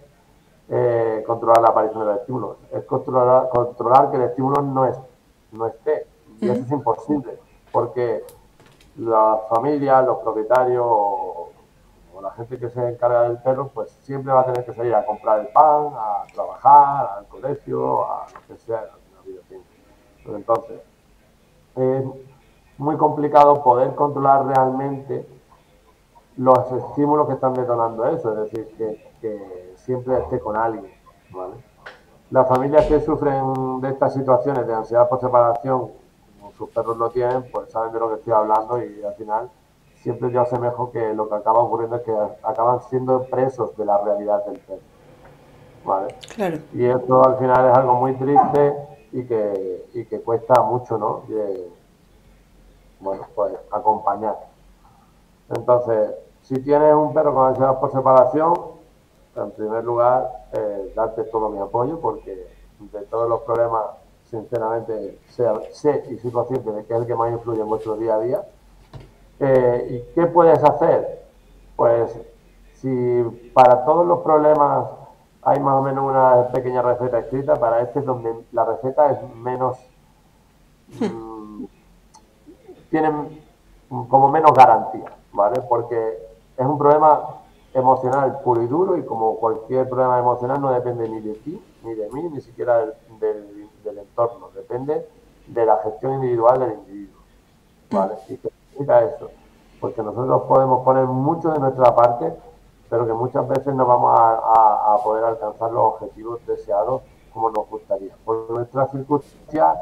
[0.68, 4.96] eh, controlar la aparición de los estímulos, es controlar, controlar que el estímulo no, es,
[5.52, 6.06] no esté.
[6.40, 7.38] Y eso es imposible,
[7.72, 8.22] porque
[8.96, 10.84] las familias, los propietarios
[12.24, 15.04] la gente que se encarga del perro, pues siempre va a tener que salir a
[15.04, 18.88] comprar el pan, a trabajar, al colegio, a lo que sea,
[20.26, 20.80] entonces,
[21.76, 22.04] es
[22.78, 25.28] muy complicado poder controlar realmente
[26.36, 28.32] los estímulos que están detonando eso.
[28.32, 28.74] Es decir,
[29.20, 30.90] que, siempre esté con alguien.
[32.30, 35.90] Las familias que sufren de estas situaciones de ansiedad por separación,
[36.40, 39.50] como sus perros lo tienen, pues saben de lo que estoy hablando y al final
[40.04, 43.96] siempre yo asemejo que lo que acaba ocurriendo es que acaban siendo presos de la
[44.02, 44.80] realidad del perro.
[45.82, 46.14] ¿Vale?
[46.34, 46.58] Claro.
[46.74, 48.76] Y esto al final es algo muy triste
[49.12, 51.22] y que, y que cuesta mucho, ¿no?
[53.00, 54.36] bueno, pues acompañar.
[55.48, 56.10] Entonces,
[56.42, 58.54] si tienes un perro con ansiedad por separación,
[59.36, 62.46] en primer lugar, eh, darte todo mi apoyo porque
[62.78, 63.84] de todos los problemas,
[64.30, 67.96] sinceramente, sé, sé y soy consciente de que es el que más influye en vuestro
[67.96, 68.44] día a día.
[69.40, 71.24] Eh, ¿Y qué puedes hacer?
[71.76, 72.16] Pues
[72.74, 74.86] si para todos los problemas
[75.42, 79.34] hay más o menos una pequeña receta escrita, para este es donde la receta es
[79.34, 79.78] menos...
[81.00, 81.64] Mm,
[82.90, 83.42] tienen
[84.08, 85.60] como menos garantía, ¿vale?
[85.68, 86.18] Porque
[86.56, 87.40] es un problema
[87.74, 91.94] emocional puro y duro y como cualquier problema emocional no depende ni de ti, ni
[91.94, 92.94] de mí, ni siquiera del,
[93.82, 95.06] del, entorno, depende
[95.46, 97.20] de la gestión individual del individuo.
[97.90, 98.14] ¿vale?
[98.28, 99.30] ¿Y qué significa eso?
[99.80, 102.34] Porque nosotros podemos poner mucho de nuestra parte,
[102.88, 108.14] pero que muchas veces no vamos a, poder alcanzar los objetivos deseados como nos gustaría.
[108.24, 109.78] Porque nuestras circunstancias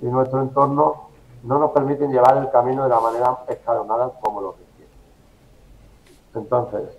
[0.00, 1.10] y nuestro entorno
[1.44, 4.90] no nos permiten llevar el camino de la manera escalonada como lo requiere.
[6.34, 6.98] Entonces,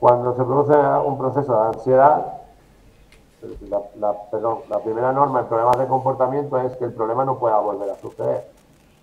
[0.00, 0.76] cuando se produce
[1.06, 2.42] un proceso de ansiedad,
[3.98, 7.58] la, perdón, la primera norma en problemas de comportamiento es que el problema no pueda
[7.58, 8.51] volver a suceder.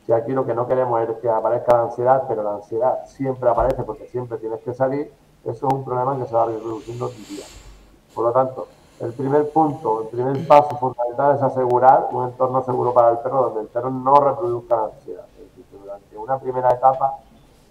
[0.09, 3.47] Si aquí lo que no queremos es que aparezca la ansiedad, pero la ansiedad siempre
[3.47, 5.13] aparece porque siempre tienes que salir,
[5.45, 7.45] eso es un problema que se va reproduciendo día.
[8.15, 8.67] Por lo tanto,
[9.01, 13.43] el primer punto, el primer paso fundamental es asegurar un entorno seguro para el perro
[13.43, 15.25] donde el perro no reproduzca la ansiedad.
[15.37, 17.19] Es decir, durante una primera etapa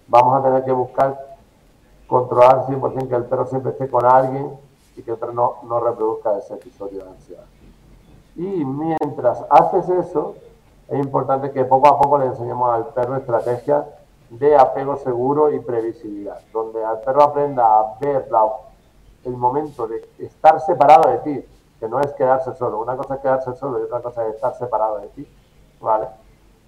[0.07, 1.19] vamos a tener que buscar
[2.07, 4.49] controlar 100% que el perro siempre esté con alguien
[4.95, 7.43] y que el perro no, no reproduzca ese episodio de ansiedad.
[8.37, 10.35] Y mientras haces eso,
[10.89, 13.85] es importante que poco a poco le enseñemos al perro estrategias
[14.29, 18.27] de apego seguro y previsibilidad, donde al perro aprenda a ver
[19.25, 21.45] el momento de estar separado de ti,
[21.79, 24.55] que no es quedarse solo, una cosa es quedarse solo y otra cosa es estar
[24.55, 25.27] separado de ti,
[25.79, 26.07] ¿vale?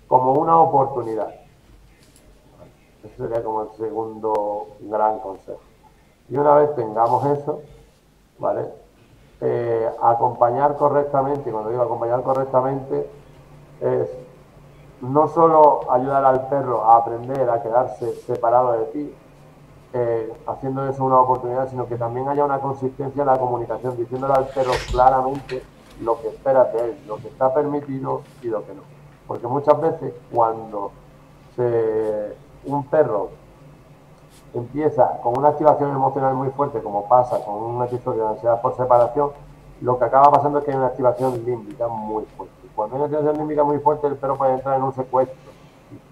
[0.07, 1.33] Como una oportunidad.
[3.03, 5.61] Ese sería como el segundo gran consejo.
[6.29, 7.61] Y una vez tengamos eso,
[8.37, 8.69] ¿vale?
[9.41, 13.09] Eh, acompañar correctamente, y cuando digo acompañar correctamente,
[13.81, 14.09] es
[15.01, 19.15] no solo ayudar al perro a aprender a quedarse separado de ti,
[19.93, 24.33] eh, haciendo eso una oportunidad, sino que también haya una consistencia en la comunicación, diciéndole
[24.33, 25.63] al perro claramente
[26.01, 28.83] lo que esperas de él, lo que está permitido y lo que no.
[29.27, 30.91] Porque muchas veces cuando
[32.65, 33.29] un perro
[34.53, 38.75] empieza con una activación emocional muy fuerte, como pasa con un episodio de ansiedad por
[38.75, 39.31] separación,
[39.81, 42.60] lo que acaba pasando es que hay una activación límbica muy fuerte.
[42.75, 45.51] Cuando hay una activación límbica muy fuerte, el perro puede entrar en un secuestro.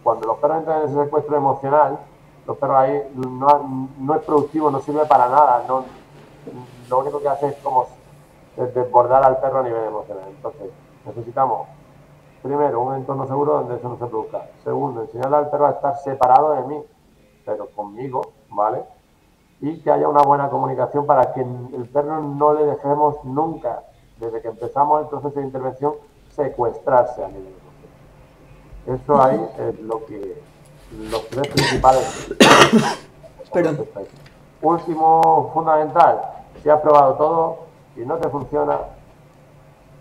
[0.04, 2.00] Cuando los perros entran en ese secuestro emocional,
[2.46, 5.64] los perros ahí no, no es productivo, no sirve para nada.
[5.68, 5.86] No,
[6.90, 7.88] lo único que hace es como
[8.56, 10.26] desbordar al perro a nivel emocional.
[10.30, 10.70] Entonces,
[11.06, 11.68] necesitamos
[12.42, 14.46] Primero, un entorno seguro donde eso no se produzca.
[14.64, 16.82] Segundo, enseñarle al perro a estar separado de mí,
[17.46, 18.84] pero conmigo, ¿vale?
[19.60, 23.84] Y que haya una buena comunicación para que el perro no le dejemos nunca,
[24.18, 25.96] desde que empezamos el proceso de intervención,
[26.36, 27.54] secuestrarse a nivel
[28.88, 30.42] Eso ahí es lo que
[30.92, 32.34] los tres principales.
[33.54, 33.86] Perdón.
[34.62, 36.22] Último fundamental,
[36.62, 37.60] si has probado todo
[37.96, 38.80] y no te funciona,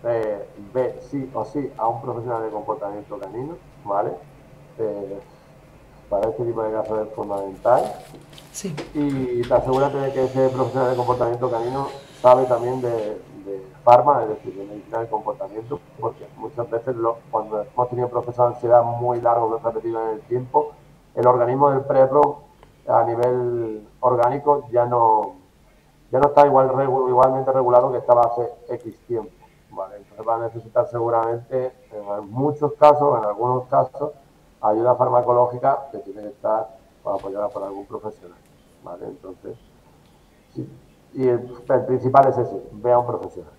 [0.03, 4.11] eh, ve sí o sí a un profesional de comportamiento canino, ¿vale?
[4.77, 5.19] Eh,
[6.09, 7.83] para este tipo de casos es fundamental.
[8.51, 8.75] Sí.
[8.93, 11.87] Y te asegúrate de que ese profesional de comportamiento canino
[12.21, 16.95] sabe también de, de farma, es decir, de medicina del comportamiento, porque muchas veces
[17.31, 20.71] cuando hemos tenido procesos de ansiedad muy largos, repetidos en el tiempo,
[21.15, 22.43] el organismo del prepro
[22.87, 25.35] a nivel orgánico ya no,
[26.11, 26.71] ya no está igual,
[27.09, 29.31] igualmente regulado que estaba hace X tiempo.
[29.69, 34.11] Entonces va a necesitar seguramente, en muchos casos, en algunos casos,
[34.61, 36.75] ayuda farmacológica que tiene que estar
[37.05, 38.37] apoyada por algún profesional.
[38.83, 39.05] ¿vale?
[39.05, 39.57] Entonces,
[41.13, 41.39] y el,
[41.87, 43.51] principal es ese, ve a un profesional.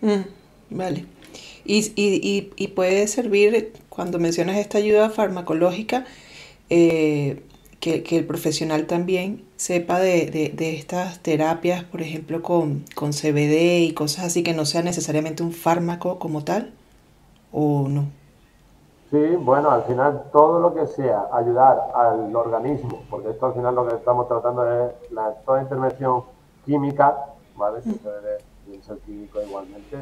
[0.00, 1.06] Mm, vale.
[1.64, 6.04] Y, y, y, puede servir, cuando mencionas esta ayuda farmacológica,
[6.70, 7.42] eh,
[7.80, 13.10] que, que, el profesional también sepa de, de, de, estas terapias, por ejemplo, con, con
[13.10, 16.72] CBD y cosas así, que no sea necesariamente un fármaco como tal,
[17.52, 18.06] o no?
[19.10, 23.74] Sí, bueno, al final todo lo que sea ayudar al organismo, porque esto al final
[23.74, 26.24] lo que estamos tratando es la, toda intervención
[26.66, 27.80] química ¿vale?
[27.82, 29.96] Que CBD tiene ser químico igualmente.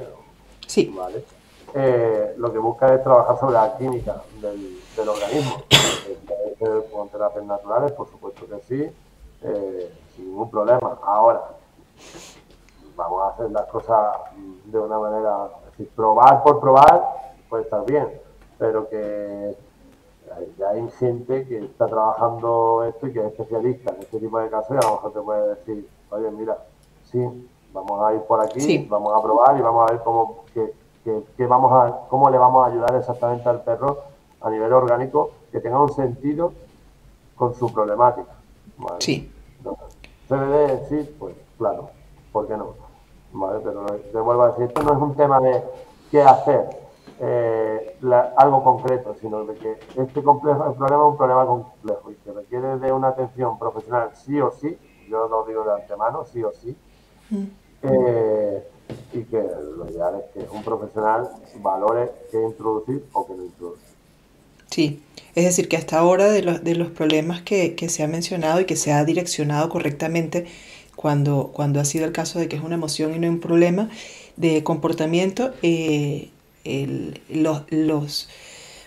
[0.67, 0.93] Sí.
[0.97, 1.25] ¿Vale?
[1.75, 5.63] Eh, lo que busca es trabajar sobre la química del, del organismo.
[6.93, 8.97] con terapias naturales, por supuesto que sí,
[9.43, 10.99] eh, sin ningún problema.
[11.03, 11.43] Ahora,
[12.97, 14.17] vamos a hacer las cosas
[14.65, 18.09] de una manera, es decir, probar por probar puede estar bien,
[18.59, 19.57] pero que
[20.59, 24.49] ya hay gente que está trabajando esto y que es especialista en este tipo de
[24.51, 26.59] casos y a lo mejor te puede decir, oye, mira,
[27.11, 27.21] sí,
[27.73, 31.73] vamos a ir por aquí, vamos a probar y vamos a ver cómo, que, vamos
[31.73, 33.99] a, cómo le vamos a ayudar exactamente al perro
[34.41, 36.53] a nivel orgánico que tenga un sentido
[37.37, 38.33] con su problemática.
[39.01, 39.31] Sí.
[40.29, 41.91] CBD sí, pues claro,
[42.33, 42.75] ¿por qué no?
[43.33, 43.61] ¿Vale?
[43.63, 45.63] Pero te vuelvo a decir, esto no es un tema de
[46.11, 46.85] qué hacer,
[47.21, 47.97] eh,
[48.37, 52.33] algo concreto, sino de que este complejo, el problema es un problema complejo y que
[52.33, 56.53] requiere de una atención profesional sí o sí, yo lo digo de antemano, sí o
[56.53, 56.77] sí,
[57.31, 57.45] mm.
[57.83, 58.63] eh,
[59.13, 59.43] y que
[59.77, 63.95] lo ideal es que un profesional valore qué introducir o qué no introducir.
[64.71, 65.03] Sí,
[65.35, 68.65] es decir, que hasta ahora de los, de los problemas que, se ha mencionado y
[68.65, 70.47] que se ha direccionado correctamente
[70.97, 73.89] cuando, cuando ha sido el caso de que es una emoción y no un problema
[74.37, 76.31] de comportamiento, eh,
[77.29, 78.29] los,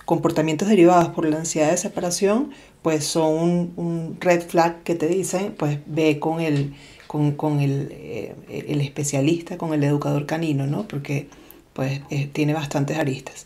[0.07, 5.53] comportamientos derivados por la ansiedad de separación, pues son un, red flag que te dicen,
[5.57, 6.73] pues ve con el,
[7.07, 10.87] con, el, eh, especialista, con el educador canino, ¿no?
[10.87, 11.27] Porque
[11.73, 13.45] pues eh, tiene bastantes aristas.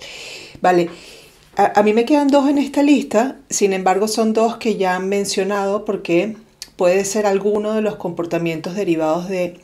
[0.61, 0.91] Vale.
[1.55, 5.09] A, mí me quedan dos en esta lista, sin embargo son dos que ya han
[5.09, 6.37] mencionado porque
[6.75, 9.59] puede ser alguno de los comportamientos derivados de,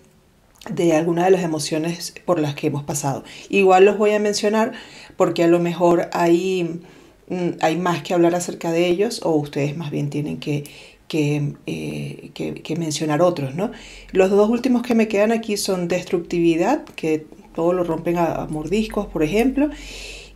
[0.70, 3.24] de alguna de las emociones por las que hemos pasado.
[3.50, 4.74] Igual los voy a mencionar
[5.16, 6.82] porque a lo mejor hay,
[7.30, 10.64] mm, hay más que hablar acerca de ellos o ustedes más bien tienen que,
[11.08, 13.56] que, eh, que, mencionar otros.
[13.56, 13.72] ¿no?
[14.12, 17.26] Los dos últimos que me quedan aquí son destructividad, que
[17.56, 19.70] todo lo rompen a mordiscos, por ejemplo,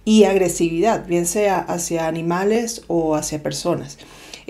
[0.03, 3.99] y agresividad, bien sea hacia animales o hacia personas.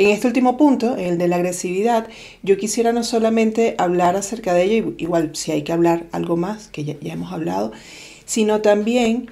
[0.02, 2.08] En este último punto, el de la agresividad,
[2.42, 6.70] yo quisiera no solamente hablar acerca de ello, igual si hay que hablar algo más,
[6.70, 7.72] que ya, hemos hablado,
[8.26, 9.30] sino también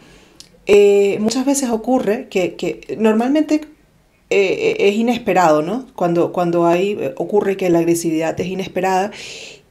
[0.68, 3.62] eh, muchas veces ocurre que, normalmente
[4.30, 5.88] eh, es inesperado, ¿no?
[5.96, 9.10] Cuando, cuando hay, ocurre que la agresividad es inesperada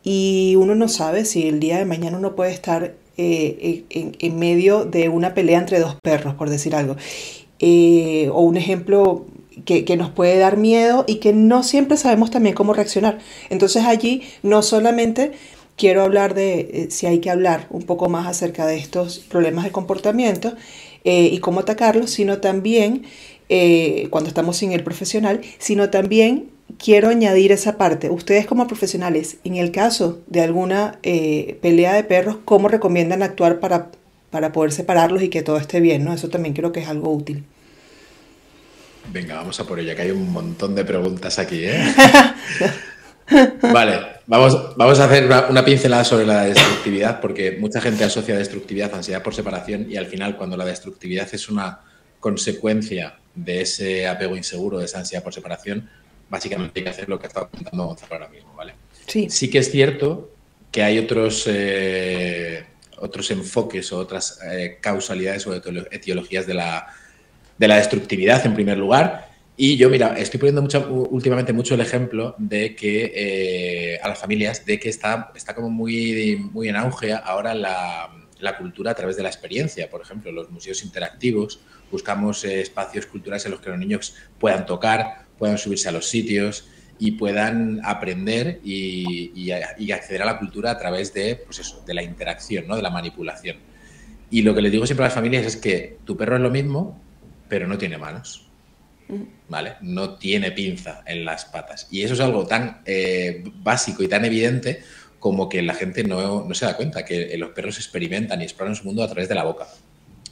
[0.02, 4.84] y uno no sabe si el día de mañana uno puede estar eh, en, medio
[4.84, 6.96] de una pelea entre dos perros, por decir algo.
[7.60, 9.26] Eh, o un ejemplo
[9.64, 13.18] que, nos puede dar miedo y que no siempre sabemos también cómo reaccionar.
[13.50, 15.32] Entonces allí no solamente
[15.76, 19.64] quiero hablar de eh, si hay que hablar un poco más acerca de estos problemas
[19.64, 20.54] de comportamiento
[21.04, 23.06] y cómo atacarlos, sino también
[24.10, 28.10] cuando estamos sin el profesional, sino también quiero añadir esa parte.
[28.10, 33.60] Ustedes como profesionales, en el caso de alguna eh, pelea de perros, ¿cómo recomiendan actuar
[33.60, 33.90] para,
[34.30, 36.04] para poder separarlos y que todo esté bien?
[36.04, 36.12] ¿no?
[36.12, 37.44] Eso también creo que es algo útil.
[39.10, 41.64] Venga, vamos a por ella, que hay un montón de preguntas aquí.
[41.64, 41.82] ¿eh?
[43.62, 48.92] vale, vamos, vamos a hacer una, pincelada sobre la destructividad, porque mucha gente asocia destructividad
[48.92, 51.80] a ansiedad por separación y al final cuando la destructividad es una
[52.20, 55.88] consecuencia de ese apego inseguro, de esa ansiedad por separación,
[56.28, 58.74] básicamente hay que hacer lo que ha estado comentando Gonzalo ahora mismo, ¿vale?
[59.06, 59.28] Sí.
[59.30, 60.30] sí que es cierto
[60.70, 62.66] que hay otros, eh,
[62.98, 66.88] otros enfoques o otras eh, causalidades o etiologías de la,
[67.58, 69.28] de la destructividad en primer lugar.
[69.56, 74.18] Y yo, mira, estoy poniendo mucho, últimamente mucho el ejemplo de que eh, a las
[74.18, 78.08] familias, de que está, está como muy, muy en auge ahora la,
[78.40, 79.90] la cultura a través de la experiencia.
[79.90, 85.26] Por ejemplo, los museos interactivos, buscamos espacios culturales en los que los niños puedan tocar,
[85.38, 86.68] puedan subirse a los sitios
[86.98, 89.50] y puedan aprender y,
[89.92, 92.76] acceder a la cultura a través de, pues de la interacción, ¿no?
[92.76, 93.56] de la manipulación.
[94.30, 96.50] Y lo que les digo siempre a las familias es que tu perro es lo
[96.50, 97.00] mismo,
[97.48, 98.44] pero no tiene manos.
[99.48, 99.76] ¿Vale?
[99.80, 101.88] No tiene pinza en las patas.
[101.90, 104.82] Y eso es algo tan eh, básico y tan evidente
[105.18, 108.84] como que la gente no, se da cuenta, que los perros experimentan y exploran su
[108.84, 109.66] mundo a través de la boca.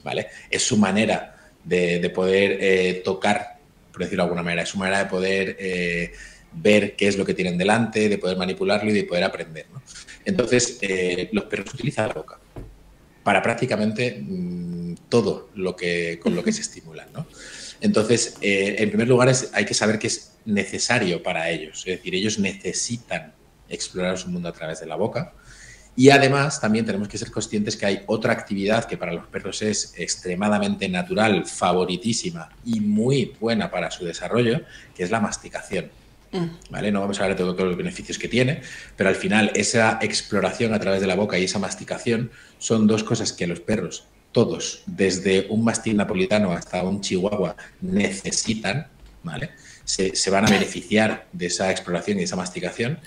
[0.05, 0.26] ¿Vale?
[0.50, 3.57] Es su manera de, poder eh, tocar
[3.90, 4.62] por decirlo de alguna manera.
[4.62, 6.12] Es su manera de poder eh,
[6.52, 9.66] ver qué es lo que tienen delante, de poder manipularlo y de poder aprender.
[10.24, 10.79] Entonces,
[11.33, 12.38] los perros utilizan la boca
[13.27, 17.09] para prácticamente mm, todo lo que, con lo que se estimulan.
[17.81, 21.79] Entonces, eh, en primer lugar, hay que saber que es necesario para ellos.
[21.81, 23.35] Es decir, ellos necesitan
[23.69, 25.33] explorar su mundo a través de la boca
[25.97, 29.61] y además también tenemos que ser conscientes que hay otra actividad que para los perros
[29.61, 34.61] es extremadamente natural, favoritísima y muy buena para su desarrollo,
[34.95, 35.91] que es la masticación.
[36.40, 36.51] Mm.
[36.70, 36.92] ¿Vale?
[36.92, 38.62] No vamos a hablar de todos los beneficios que tiene,
[38.96, 43.05] pero al final esa exploración a través de la boca y esa masticación son dos
[43.05, 48.88] cosas que los perros, todos, desde un mastín napolitano hasta un chihuahua, necesitan,
[49.22, 49.51] ¿vale?
[49.85, 52.99] Se, van a beneficiar de esa exploración y esa masticación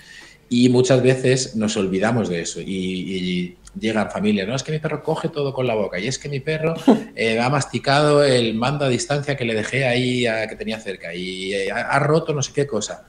[0.48, 5.00] y muchas veces nos olvidamos de eso y, llegan familias, no, es que mi perro
[5.04, 6.74] coge todo con la boca y es que mi perro
[7.14, 11.14] eh, ha masticado el mando a distancia que le dejé ahí a, que tenía cerca
[11.14, 13.06] y eh, ha, roto no sé qué cosa.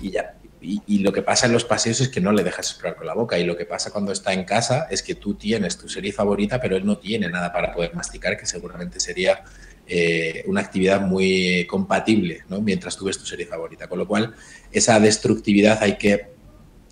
[0.00, 0.34] Y ya.
[0.62, 3.14] Y, lo que pasa en los paseos es que no le dejas explorar con la
[3.14, 6.12] boca y lo que pasa cuando está en casa es que tú tienes tu serie
[6.12, 9.42] favorita pero él no tiene nada para poder masticar que seguramente sería
[9.86, 12.60] eh, una actividad muy compatible ¿no?
[12.60, 13.88] mientras tú ves tu serie favorita.
[13.88, 14.34] Con lo cual,
[14.70, 16.30] esa destructividad hay que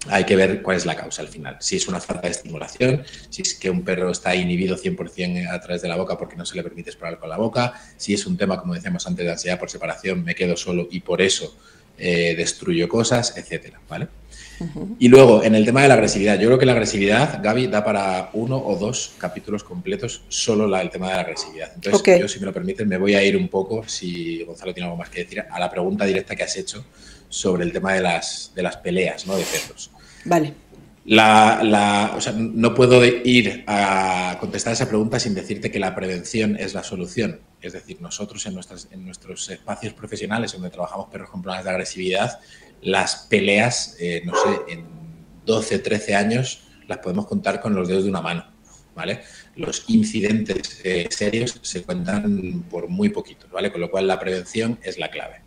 [0.06, 1.56] hay que ver cuál es la causa al final.
[1.60, 5.60] Si es una falta de estimulación, si es que un perro está inhibido 100% a
[5.60, 8.24] través de la boca porque no se le permite explorar con la boca, si es
[8.26, 11.56] un tema, como decíamos antes, de ansiedad por separación, me quedo solo y por eso
[11.98, 14.08] eh, destruyo cosas, etcétera, ¿vale?
[14.98, 17.84] Y luego, en el tema de la agresividad, yo creo que la agresividad, Gaby, da
[17.84, 21.70] para uno o dos capítulos completos solo la, el tema de la agresividad.
[21.74, 24.86] Entonces, yo, si me lo permiten, me voy a ir un poco, si Gonzalo tiene
[24.86, 26.84] algo más que decir, a la pregunta directa que has hecho
[27.28, 29.36] sobre el tema de las, de las peleas ¿no?
[29.36, 29.90] de perros.
[30.24, 30.52] Vale.
[31.10, 36.74] La, sea, no puedo ir a contestar esa pregunta sin decirte que la prevención es
[36.74, 37.40] la solución.
[37.62, 38.54] Es decir, nosotros en
[39.04, 42.40] nuestros espacios profesionales donde trabajamos perros con problemas de agresividad,
[42.82, 44.84] las peleas, eh, no sé, en
[45.46, 48.44] 12, 13 años las podemos contar con los dedos de una mano.
[48.94, 49.22] ¿vale?
[49.56, 53.72] Los incidentes eh, serios se cuentan por muy poquitos, ¿vale?
[53.72, 55.40] Con lo cual la prevención es la clave.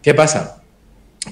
[0.00, 0.63] ¿Qué pasa?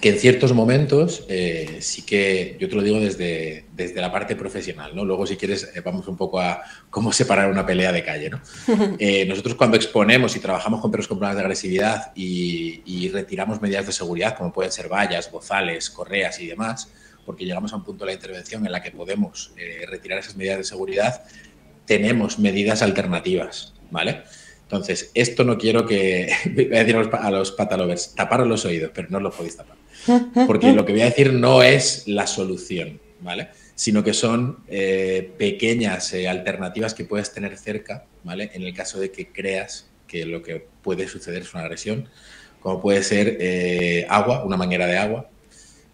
[0.01, 4.37] Que en ciertos momentos eh, sí que, yo te lo digo desde, desde la parte
[4.37, 5.05] profesional, ¿no?
[5.05, 8.41] Luego si quieres eh, vamos un poco a cómo separar una pelea de calle, ¿no?
[8.99, 13.61] Eh, nosotros cuando exponemos y trabajamos con perros con problemas de agresividad y, y, retiramos
[13.61, 16.89] medidas de seguridad como pueden ser vallas, bozales, correas y demás,
[17.25, 19.53] porque llegamos a un punto de la intervención en la que podemos
[19.89, 21.23] retirar esas medidas de seguridad,
[21.87, 24.23] tenemos medidas alternativas, ¿vale?
[24.73, 29.09] Entonces, esto no quiero que, voy a decir a los, patalovers, taparos los oídos, pero
[29.11, 29.82] no los podéis tapar.
[30.47, 33.49] Porque lo que voy a decir no es la solución, ¿vale?
[33.75, 38.51] Sino que son eh, pequeñas eh, alternativas que puedes tener cerca, ¿vale?
[38.55, 42.09] En el caso de que creas que lo que puede suceder es una agresión,
[42.61, 45.29] como puede ser eh, agua, una manguera de agua,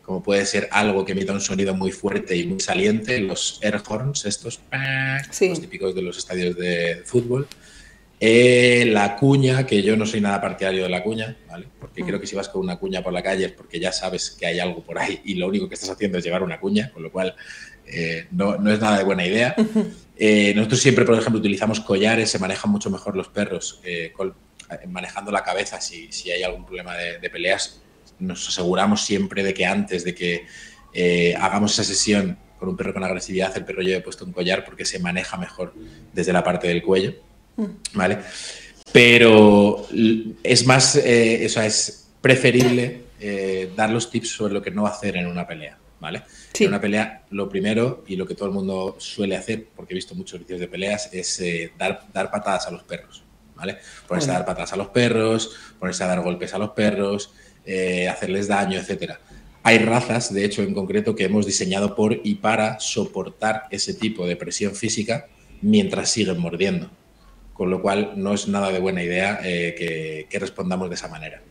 [0.03, 3.81] como puede ser algo que emita un sonido muy fuerte y muy saliente, los air
[3.87, 4.61] horns, estos,
[5.49, 7.47] los típicos de los estadios de fútbol,
[8.21, 11.69] eh, la cuña, que yo no soy nada partidario de la cuña, ¿vale?
[11.79, 14.31] Porque creo que si vas con una cuña por la calle es porque ya sabes
[14.33, 16.91] que hay algo por ahí y lo único que estás haciendo es llevar una cuña,
[16.93, 17.37] con lo cual
[17.87, 19.55] eh, no, es nada de buena idea.
[20.21, 23.81] Eh, nosotros siempre, por ejemplo, utilizamos collares, se manejan mucho mejor los perros
[24.89, 27.81] manejando la cabeza si, hay algún problema de, de, peleas.
[28.19, 30.45] Nos aseguramos siempre de que antes de que
[31.39, 34.85] hagamos esa sesión con un perro con agresividad, el perro lleve puesto un collar porque
[34.85, 35.73] se maneja mejor
[36.13, 37.15] desde la parte del cuello.
[37.95, 38.19] ¿Vale?
[38.93, 39.87] Pero
[40.43, 45.17] es más, eh, eso es preferible eh, dar los tips sobre lo que no hacer
[45.17, 46.23] en una pelea, ¿vale?
[46.59, 49.97] En una pelea, lo primero y lo que todo el mundo suele hacer, porque he
[49.97, 53.23] visto muchos vídeos de peleas, es eh, dar, dar patadas a los perros,
[53.55, 53.79] ¿vale?
[54.07, 57.33] Ponerse a dar patadas a los perros, ponerse a dar golpes a los perros,
[58.11, 59.21] hacerles daño, etcétera.
[59.63, 64.27] Hay razas, de hecho, en concreto, que hemos diseñado por y para soportar ese tipo
[64.27, 65.27] de presión física
[65.61, 66.91] mientras siguen mordiendo
[67.59, 71.43] con lo cual no es nada de buena idea eh, que, respondamos de esa manera.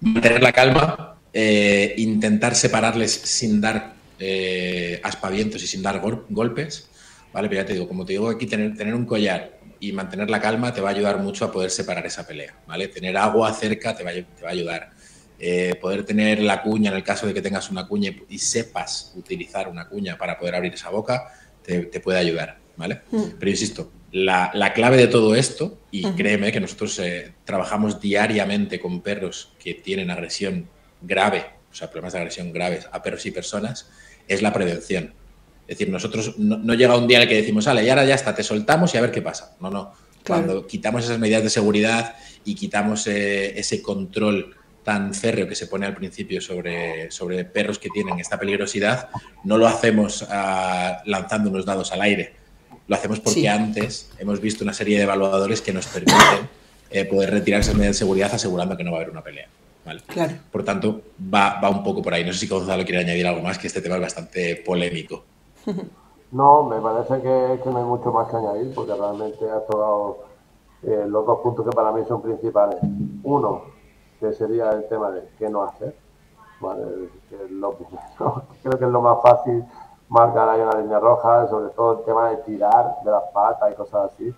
[0.00, 6.90] Mantener la calma, eh, intentar separarles sin dar eh, aspavientos y sin dar golpes,
[7.32, 7.48] ¿vale?
[7.48, 10.40] Pero ya te digo, como te digo aquí, tener, tener un collar y mantener la
[10.40, 12.88] calma te va a ayudar mucho a poder separar esa pelea, ¿vale?
[12.88, 14.90] Tener agua cerca te va, a ayudar.
[15.80, 19.68] poder tener la cuña en el caso de que tengas una cuña y, sepas utilizar
[19.68, 23.02] una cuña para poder abrir esa boca, te, puede ayudar, ¿vale?
[23.12, 23.38] Mm.
[23.38, 29.00] Pero insisto, la, clave de todo esto, y créeme que nosotros eh, trabajamos diariamente con
[29.00, 30.68] perros que tienen agresión
[31.00, 33.90] grave, o sea, problemas de agresión graves a perros y personas,
[34.28, 35.14] es la prevención.
[35.66, 38.14] Es decir, nosotros no, llega un día en el que decimos, sale, y ahora ya
[38.14, 39.56] está, te soltamos y a ver qué pasa.
[39.60, 39.92] No, no.
[40.26, 44.54] Cuando quitamos esas medidas de seguridad y quitamos eh, ese control
[44.84, 49.08] tan férreo que se pone al principio sobre, sobre perros que tienen esta peligrosidad,
[49.44, 52.41] no lo hacemos ah, lanzando unos dados al aire
[52.88, 56.48] lo hacemos porque antes hemos visto una serie de evaluadores que nos permiten
[56.90, 59.48] eh, poder retirar esas medidas de seguridad asegurando que no va a haber una pelea.
[60.06, 60.34] Claro.
[60.50, 61.02] Por tanto,
[61.32, 62.24] va, va un poco por ahí.
[62.24, 65.24] No sé si Gonzalo quiere añadir algo más, que este tema es bastante polémico.
[66.32, 70.24] No, me parece que, no hay mucho más que añadir, porque realmente ha tocado
[70.82, 72.78] eh, los dos puntos que para mí son principales.
[73.22, 73.64] Uno,
[74.18, 75.94] que sería el tema de qué no hacer,
[76.58, 76.84] ¿vale?
[78.62, 79.62] creo que es lo más fácil
[80.12, 83.74] marcar ahí una línea roja, sobre todo el tema de tirar de las patas y
[83.74, 84.34] cosas así.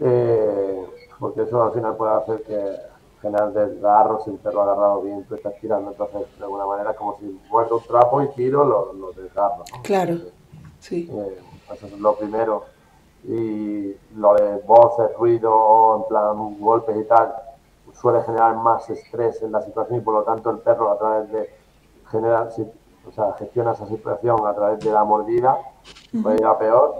[0.00, 0.86] Eh,
[1.18, 2.76] porque eso al final puede hacer que
[3.20, 6.96] generar desgarro, si el perro agarrado bien, tú estás tirando, entonces de alguna manera es
[6.96, 9.64] como si muerdo un trapo y tiro los lo desgarro.
[9.82, 10.14] Claro,
[10.78, 11.10] sí.
[11.12, 11.40] Eh,
[11.72, 12.62] eso es lo primero.
[13.24, 17.34] Y lo de voces, ruido, en plan golpes y tal,
[17.94, 21.32] suele generar más estrés en la situación y por lo tanto el perro a través
[21.32, 21.50] de
[22.12, 22.52] generar,
[23.06, 25.58] o sea, gestiona esa situación a través de la mordida,
[26.22, 26.94] puede ir a peor.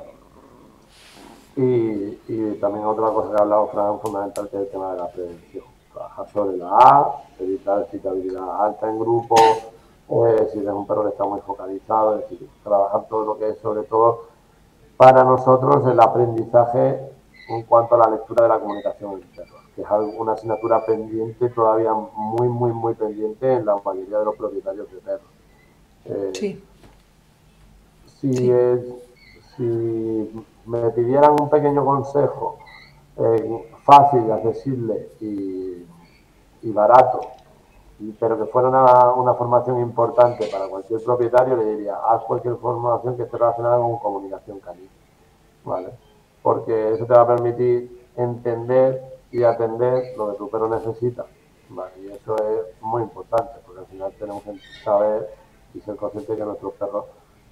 [1.57, 4.99] Y, y, también otra cosa que ha hablado Fran fundamental que es el tema de
[4.99, 5.65] la prevención.
[5.93, 11.09] Trabajar sobre la A, evitar excitabilidad alta en grupo, eh, si eres un perro que
[11.11, 14.29] está muy focalizado, es decir, trabajar todo lo que es sobre todo
[14.97, 17.13] para nosotros el aprendizaje
[17.49, 19.89] en cuanto a la lectura de la comunicación del perro, que es
[20.19, 24.99] una asignatura pendiente, todavía muy, muy, muy pendiente en la mayoría de los propietarios de
[24.99, 25.38] perros.
[26.09, 26.65] Eh, sí.
[28.21, 28.53] Si,
[29.57, 32.59] si me pidieran un pequeño consejo
[33.17, 35.87] eh, fácil, accesible y,
[36.63, 37.21] y barato,
[38.19, 43.17] pero que fuera una, una, formación importante para cualquier propietario, le diría, haz cualquier formación
[43.17, 44.91] que esté relacionada con comunicación canina,
[45.65, 45.91] ¿vale?
[46.43, 51.27] Porque eso te va a permitir entender y atender lo que tu perro necesita,
[51.71, 51.93] ¿vale?
[52.01, 55.29] Y eso es muy importante, porque al final tenemos que saber
[55.79, 57.05] y ser conscientes de que nuestros perros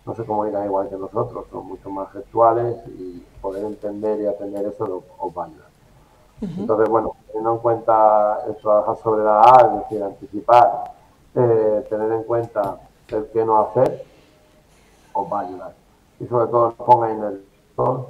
[0.04, 4.66] no se comunican igual que nosotros, son mucho más gestuales y poder entender y atender
[4.66, 5.68] eso os va a ayudar.
[6.40, 10.92] Entonces, bueno, teniendo en cuenta el trabajar sobre la A, es decir, anticipar,
[11.34, 14.04] eh, tener en cuenta el qué no hacer,
[15.12, 15.74] os va a ayudar.
[16.20, 18.06] Y sobre todo, no pongáis nerviosos,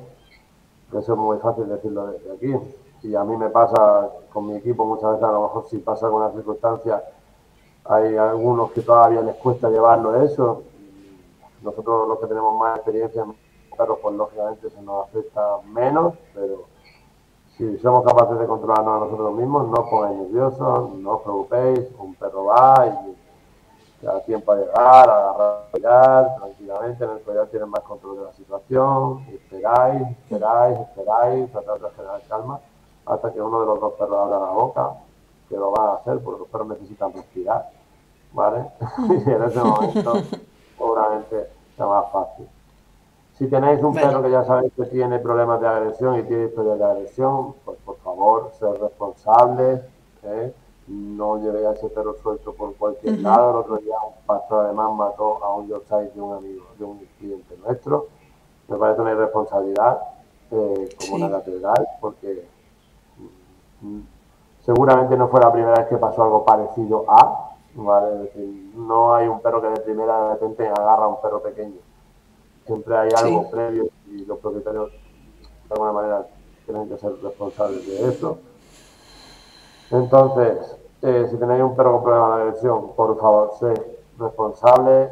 [0.90, 2.54] que eso es muy fácil decirlo desde aquí.
[3.02, 6.06] Y a mí me pasa con mi equipo muchas veces, a lo mejor si pasa
[6.06, 7.02] alguna circunstancia,
[7.89, 10.62] hay algunos que todavía les cuesta llevarlo eso.
[11.62, 13.24] Nosotros los que tenemos más experiencia,
[13.74, 16.64] claro, pues lógicamente se nos afecta menos, pero
[17.57, 21.89] si somos capaces de controlarnos a nosotros mismos, no os pongáis nerviosos, no os preocupéis,
[21.99, 23.16] un perro va y
[24.05, 25.30] da tiempo a llegar, a
[25.72, 31.80] agarrar, tranquilamente, en el collar tienes más control de la situación, esperáis, esperáis, esperáis, tratar
[31.80, 32.61] de generar calma,
[33.07, 34.93] hasta que uno de los dos perros abra la boca,
[35.49, 37.70] que lo va a hacer porque los perros necesitan respirar,
[38.32, 38.66] ¿vale?
[39.09, 40.12] y en ese momento,
[40.78, 42.49] seguramente, sea más fácil.
[43.38, 46.76] Si tenéis un perro que ya sabéis que tiene problemas de agresión y tiene historia
[46.76, 49.82] de agresión, pues por favor, ser responsables.
[50.22, 50.55] ¿eh?
[50.88, 53.51] No llevéis a ese perro suelto por cualquier lado.
[53.51, 56.99] El otro día un pastor además mató a un Yorkshire de un amigo, de un
[57.18, 58.07] cliente nuestro.
[58.68, 59.99] Me parece una irresponsabilidad
[60.51, 62.47] eh, como una catedral, porque
[63.82, 64.01] mm,
[64.66, 68.14] seguramente no fue la primera vez que pasó algo parecido a, ¿vale?
[68.14, 71.40] Es decir, no hay un perro que de primera de repente agarra a un perro
[71.40, 71.76] pequeño
[72.66, 76.26] siempre hay algo previo y los propietarios de alguna manera
[76.64, 78.38] tienen que ser responsables de eso.
[79.90, 83.72] Entonces, eh, si tenéis un perro con problema de agresión, por favor, sé
[84.18, 85.10] responsable.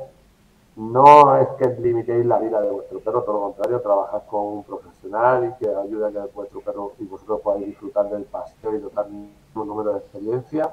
[0.77, 4.65] No es que limitéis la vida de vuestro perro, todo lo contrario, trabajad con un
[4.65, 8.81] profesional y que ayude a que vuestro perro y vosotros podáis disfrutar del paseo y
[8.81, 9.07] dotar
[9.55, 10.71] un número de experiencia.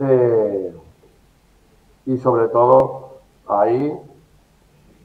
[0.00, 0.74] Eh,
[2.06, 3.98] y sobre todo, ahí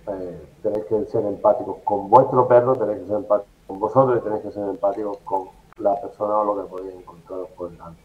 [0.07, 4.23] eh, tenéis que ser empáticos con vuestro perro, tenéis que ser empáticos con vosotros y
[4.23, 8.01] tenéis que ser empáticos con la persona o lo que podéis encontrar por delante.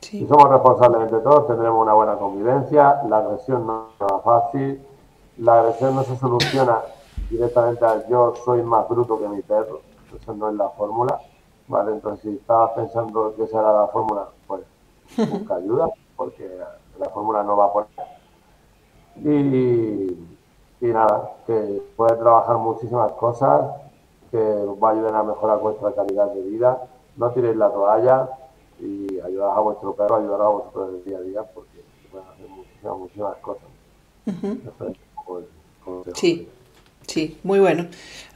[0.00, 4.82] Si somos responsables entre todos, tendremos una buena convivencia, la agresión no es fácil,
[5.38, 6.80] la agresión no se soluciona
[7.30, 9.80] directamente a yo soy más bruto que mi perro,
[10.14, 11.20] eso no es la fórmula,
[11.68, 11.92] ¿vale?
[11.92, 14.62] Entonces si estabas pensando que esa era la fórmula, pues
[15.30, 16.48] busca ayuda, porque
[16.98, 17.88] la fórmula no va a poner.
[19.16, 20.36] Y
[20.80, 23.70] y nada, que puede trabajar muchísimas cosas
[24.30, 26.86] que os va a ayudar a mejorar vuestra calidad de vida.
[27.16, 28.28] No tiréis la toalla
[28.78, 32.28] y ayudad a vuestro perro, ayudar a vosotros en el día a día porque pueden
[32.28, 33.68] hacer muchísimas, muchísimas cosas.
[36.14, 36.48] Sí.
[37.06, 37.86] Sí, muy bueno.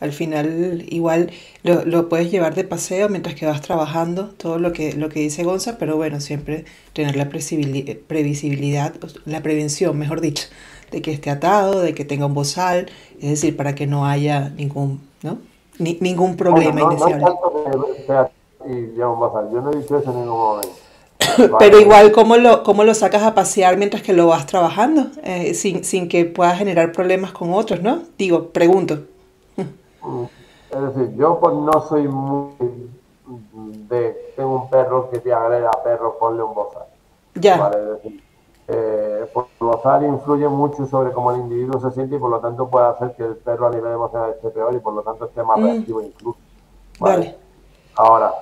[0.01, 1.31] Al final igual
[1.63, 5.21] lo, lo, puedes llevar de paseo mientras que vas trabajando, todo lo que, lo que
[5.21, 8.95] dice Gonza, pero bueno, siempre tener la previsibilidad,
[9.27, 10.47] la prevención, mejor dicho,
[10.91, 12.91] de que esté atado, de que tenga un bozal,
[13.21, 15.39] es decir, para que no haya ningún, ¿no?
[15.79, 17.21] Ni, ningún problema inicial.
[19.53, 20.90] yo no he dicho eso en ningún momento.
[21.59, 25.07] Pero igual, ¿cómo lo, ¿cómo lo sacas a pasear mientras que lo vas trabajando?
[25.23, 28.03] Eh, sin, sin que pueda generar problemas con otros, ¿no?
[28.19, 29.01] Digo, pregunto.
[29.57, 30.25] Mm,
[30.71, 32.53] es decir, yo pues no soy muy
[33.89, 34.33] de...
[34.37, 36.85] Tengo un perro que te agrega perro, ponle un bozal.
[37.35, 37.69] Ya.
[37.69, 38.23] Es decir,
[38.69, 42.69] eh, por gozar influye mucho sobre cómo el individuo se siente y por lo tanto
[42.69, 45.43] puede hacer que el perro a nivel emocional esté peor y por lo tanto esté
[45.43, 45.65] más mm.
[45.65, 46.39] reactivo incluso.
[47.01, 47.37] ¿vale?
[47.97, 48.33] Ahora,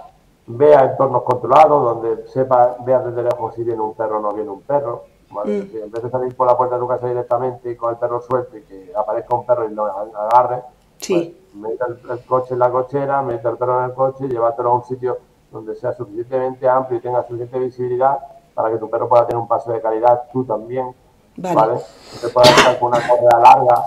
[0.49, 4.51] vea entornos controlados donde sepa, vea desde lejos si viene un perro o no viene
[4.51, 5.05] un perro.
[5.31, 5.63] ¿vale?
[5.63, 5.77] Mm.
[5.85, 8.23] en vez de salir por la puerta de tu casa directamente y con el perro
[8.23, 10.63] suelto y que aparezca un perro y lo agarre,
[10.97, 11.39] sí.
[11.53, 14.71] Pues, mete el, coche en la cochera, mete el perro en el coche y llévatelo
[14.71, 15.19] a un sitio
[15.51, 18.19] donde sea suficientemente amplio y tenga suficiente visibilidad
[18.55, 20.95] para que tu perro pueda tener un paso de calidad, tú también,
[21.37, 21.79] ¿vale?
[22.21, 23.85] Que puedas estar con una correa larga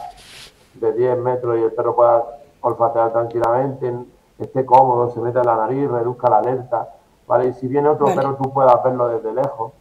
[0.73, 2.23] de 10 metros y el perro pueda
[2.61, 3.93] olfatear tranquilamente,
[4.45, 6.93] esté cómodo, se meta en la nariz, reduzca la alerta,
[7.27, 7.49] ¿vale?
[7.49, 9.73] Y si viene otro perro tú puedas verlo desde lejos,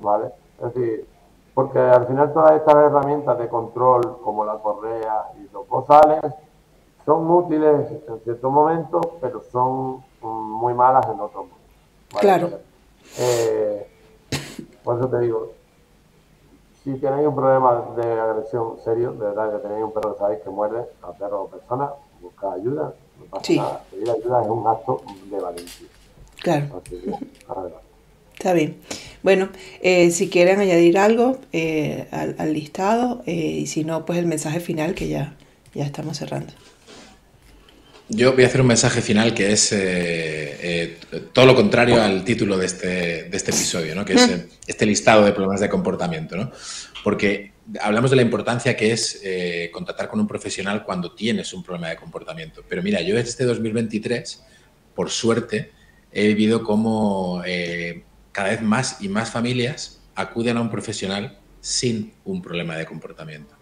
[0.00, 0.32] ¿vale?
[0.58, 1.06] Es decir,
[1.54, 6.20] porque al final todas estas herramientas de control, como la correa y los bozales,
[7.04, 12.20] son útiles en ciertos momentos, pero son muy malas en otros momentos.
[12.20, 12.50] Claro.
[13.18, 13.86] Eh,
[14.84, 15.52] por eso te digo,
[16.82, 20.40] si tenéis un problema de agresión serio, de verdad que tenéis un perro que sabéis
[20.42, 21.90] que muerde a perro o persona,
[22.20, 23.56] busca ayuda, no pasa sí.
[23.56, 23.84] nada.
[23.90, 25.88] Pedir ayuda es un acto de valentía.
[26.42, 26.82] Claro.
[28.32, 28.76] Está bien.
[29.22, 29.50] Bueno,
[29.82, 34.60] eh, si quieren añadir algo eh, al, listado, eh, y si no, pues el mensaje
[34.60, 35.36] final que ya,
[35.74, 36.52] ya estamos cerrando.
[38.12, 39.74] Yo voy a hacer un mensaje final que es
[41.32, 42.88] todo lo contrario al título de este,
[43.24, 44.04] de este episodio, ¿no?
[44.04, 44.28] que es
[44.66, 46.36] este listado de problemas de comportamiento.
[46.36, 46.50] ¿no?
[47.04, 49.22] Porque hablamos de la importancia que es
[49.72, 52.64] contactar con un profesional cuando tienes un problema de comportamiento.
[52.68, 54.42] Pero mira, yo este 2023,
[54.94, 55.70] por suerte,
[56.12, 57.42] he vivido como
[58.32, 63.54] cada vez más y más familias acuden a un profesional sin un problema de comportamiento.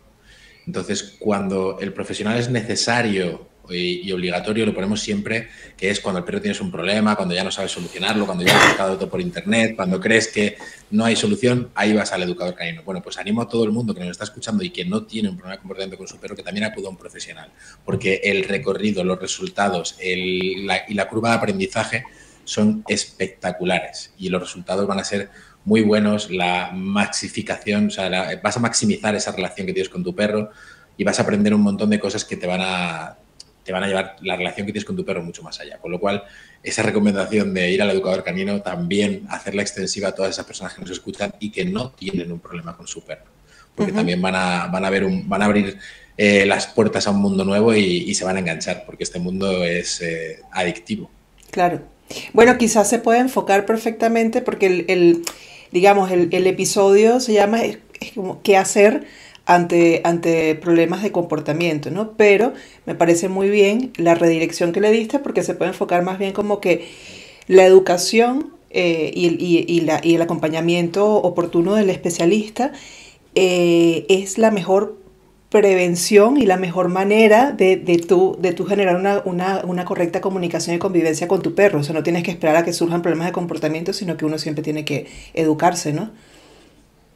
[0.66, 6.24] Entonces, cuando el profesional es necesario y, obligatorio, lo ponemos siempre, que es cuando el
[6.24, 9.20] perro tienes un problema, cuando ya no sabes solucionarlo, cuando ya has buscado todo por
[9.20, 10.56] internet, cuando crees que
[10.90, 12.82] no hay solución, ahí vas al educador canino.
[12.84, 15.28] Bueno, pues animo a todo el mundo que nos está escuchando y que no tiene
[15.28, 17.50] un problema de comportamiento con su perro, que también acuda a un profesional,
[17.84, 22.04] porque el recorrido, los resultados y la curva de aprendizaje
[22.44, 25.28] son espectaculares y los resultados van a ser
[25.66, 30.14] muy buenos, la maxificación, o sea, vas a maximizar esa relación que tienes con tu
[30.14, 30.50] perro
[30.96, 33.18] y vas a aprender un montón de cosas que te van a
[33.68, 35.76] te van a llevar la relación que tienes con tu perro mucho más allá.
[35.76, 36.24] Con lo cual,
[36.62, 40.80] esa recomendación de ir al educador canino también hacerla extensiva a todas esas personas que
[40.80, 43.26] nos escuchan y que no tienen un problema con su perro.
[43.74, 45.76] Porque también van a, van a, ver un, van a abrir
[46.16, 49.62] eh, las puertas a un mundo nuevo y, se van a enganchar, porque este mundo
[49.62, 51.10] es eh, adictivo.
[51.50, 51.82] Claro,
[52.32, 55.24] bueno, quizás se puede enfocar perfectamente porque el,
[55.72, 57.60] digamos, el, episodio se llama
[58.42, 59.06] qué hacer
[59.48, 62.12] ante, ante problemas de comportamiento, ¿no?
[62.12, 62.52] Pero
[62.84, 66.34] me parece muy bien la redirección que le diste porque se puede enfocar más bien
[66.34, 66.86] como que
[67.46, 72.72] la educación eh, y, el acompañamiento oportuno del especialista
[73.34, 74.98] eh, es la mejor
[75.48, 81.26] prevención y la mejor manera de, de tú, de generar una, correcta comunicación y convivencia
[81.26, 81.80] con tu perro.
[81.80, 84.36] O sea, no tienes que esperar a que surjan problemas de comportamiento, sino que uno
[84.36, 86.10] siempre tiene que educarse, ¿no?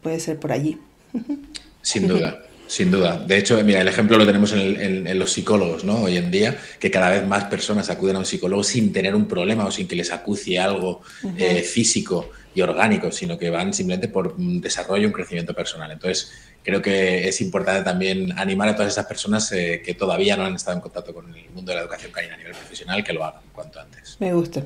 [0.02, 0.78] Puede ser por allí.
[1.82, 2.38] Sin duda.
[2.66, 3.18] Sin duda.
[3.18, 6.04] De hecho, mira, el ejemplo lo tenemos en, los psicólogos, ¿no?
[6.04, 9.28] Hoy en día, que cada vez más personas acuden a un psicólogo sin tener un
[9.28, 11.02] problema o sin que les acucie algo
[11.36, 15.90] eh, físico y orgánico, sino que van simplemente por un desarrollo un crecimiento personal.
[15.90, 20.44] Entonces, creo que es importante también animar a todas esas personas eh, que todavía no
[20.44, 23.12] han estado en contacto con el mundo de la educación canina a nivel profesional que
[23.12, 24.16] lo hagan cuanto antes.
[24.18, 24.62] Me gusta.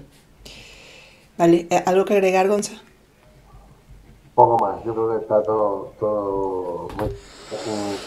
[1.37, 2.81] Vale, eh, ¿algo que agregar, Gonza?
[4.37, 6.89] Poco más, yo creo que está todo, todo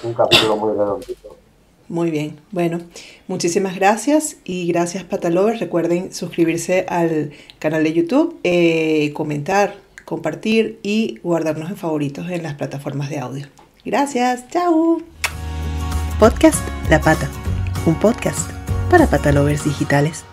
[0.03, 1.36] un, capítulo muy redondito.
[1.88, 2.82] Muy bien, bueno,
[3.27, 5.59] muchísimas gracias y gracias Patalovers.
[5.59, 12.53] Recuerden suscribirse al canal de YouTube, eh, comentar, compartir y guardarnos en favoritos en las
[12.53, 13.47] plataformas de audio.
[13.84, 14.99] Gracias, chao.
[16.19, 16.59] Podcast
[16.91, 17.27] La Pata,
[17.88, 18.51] un podcast
[18.91, 20.28] para patalovers digitales.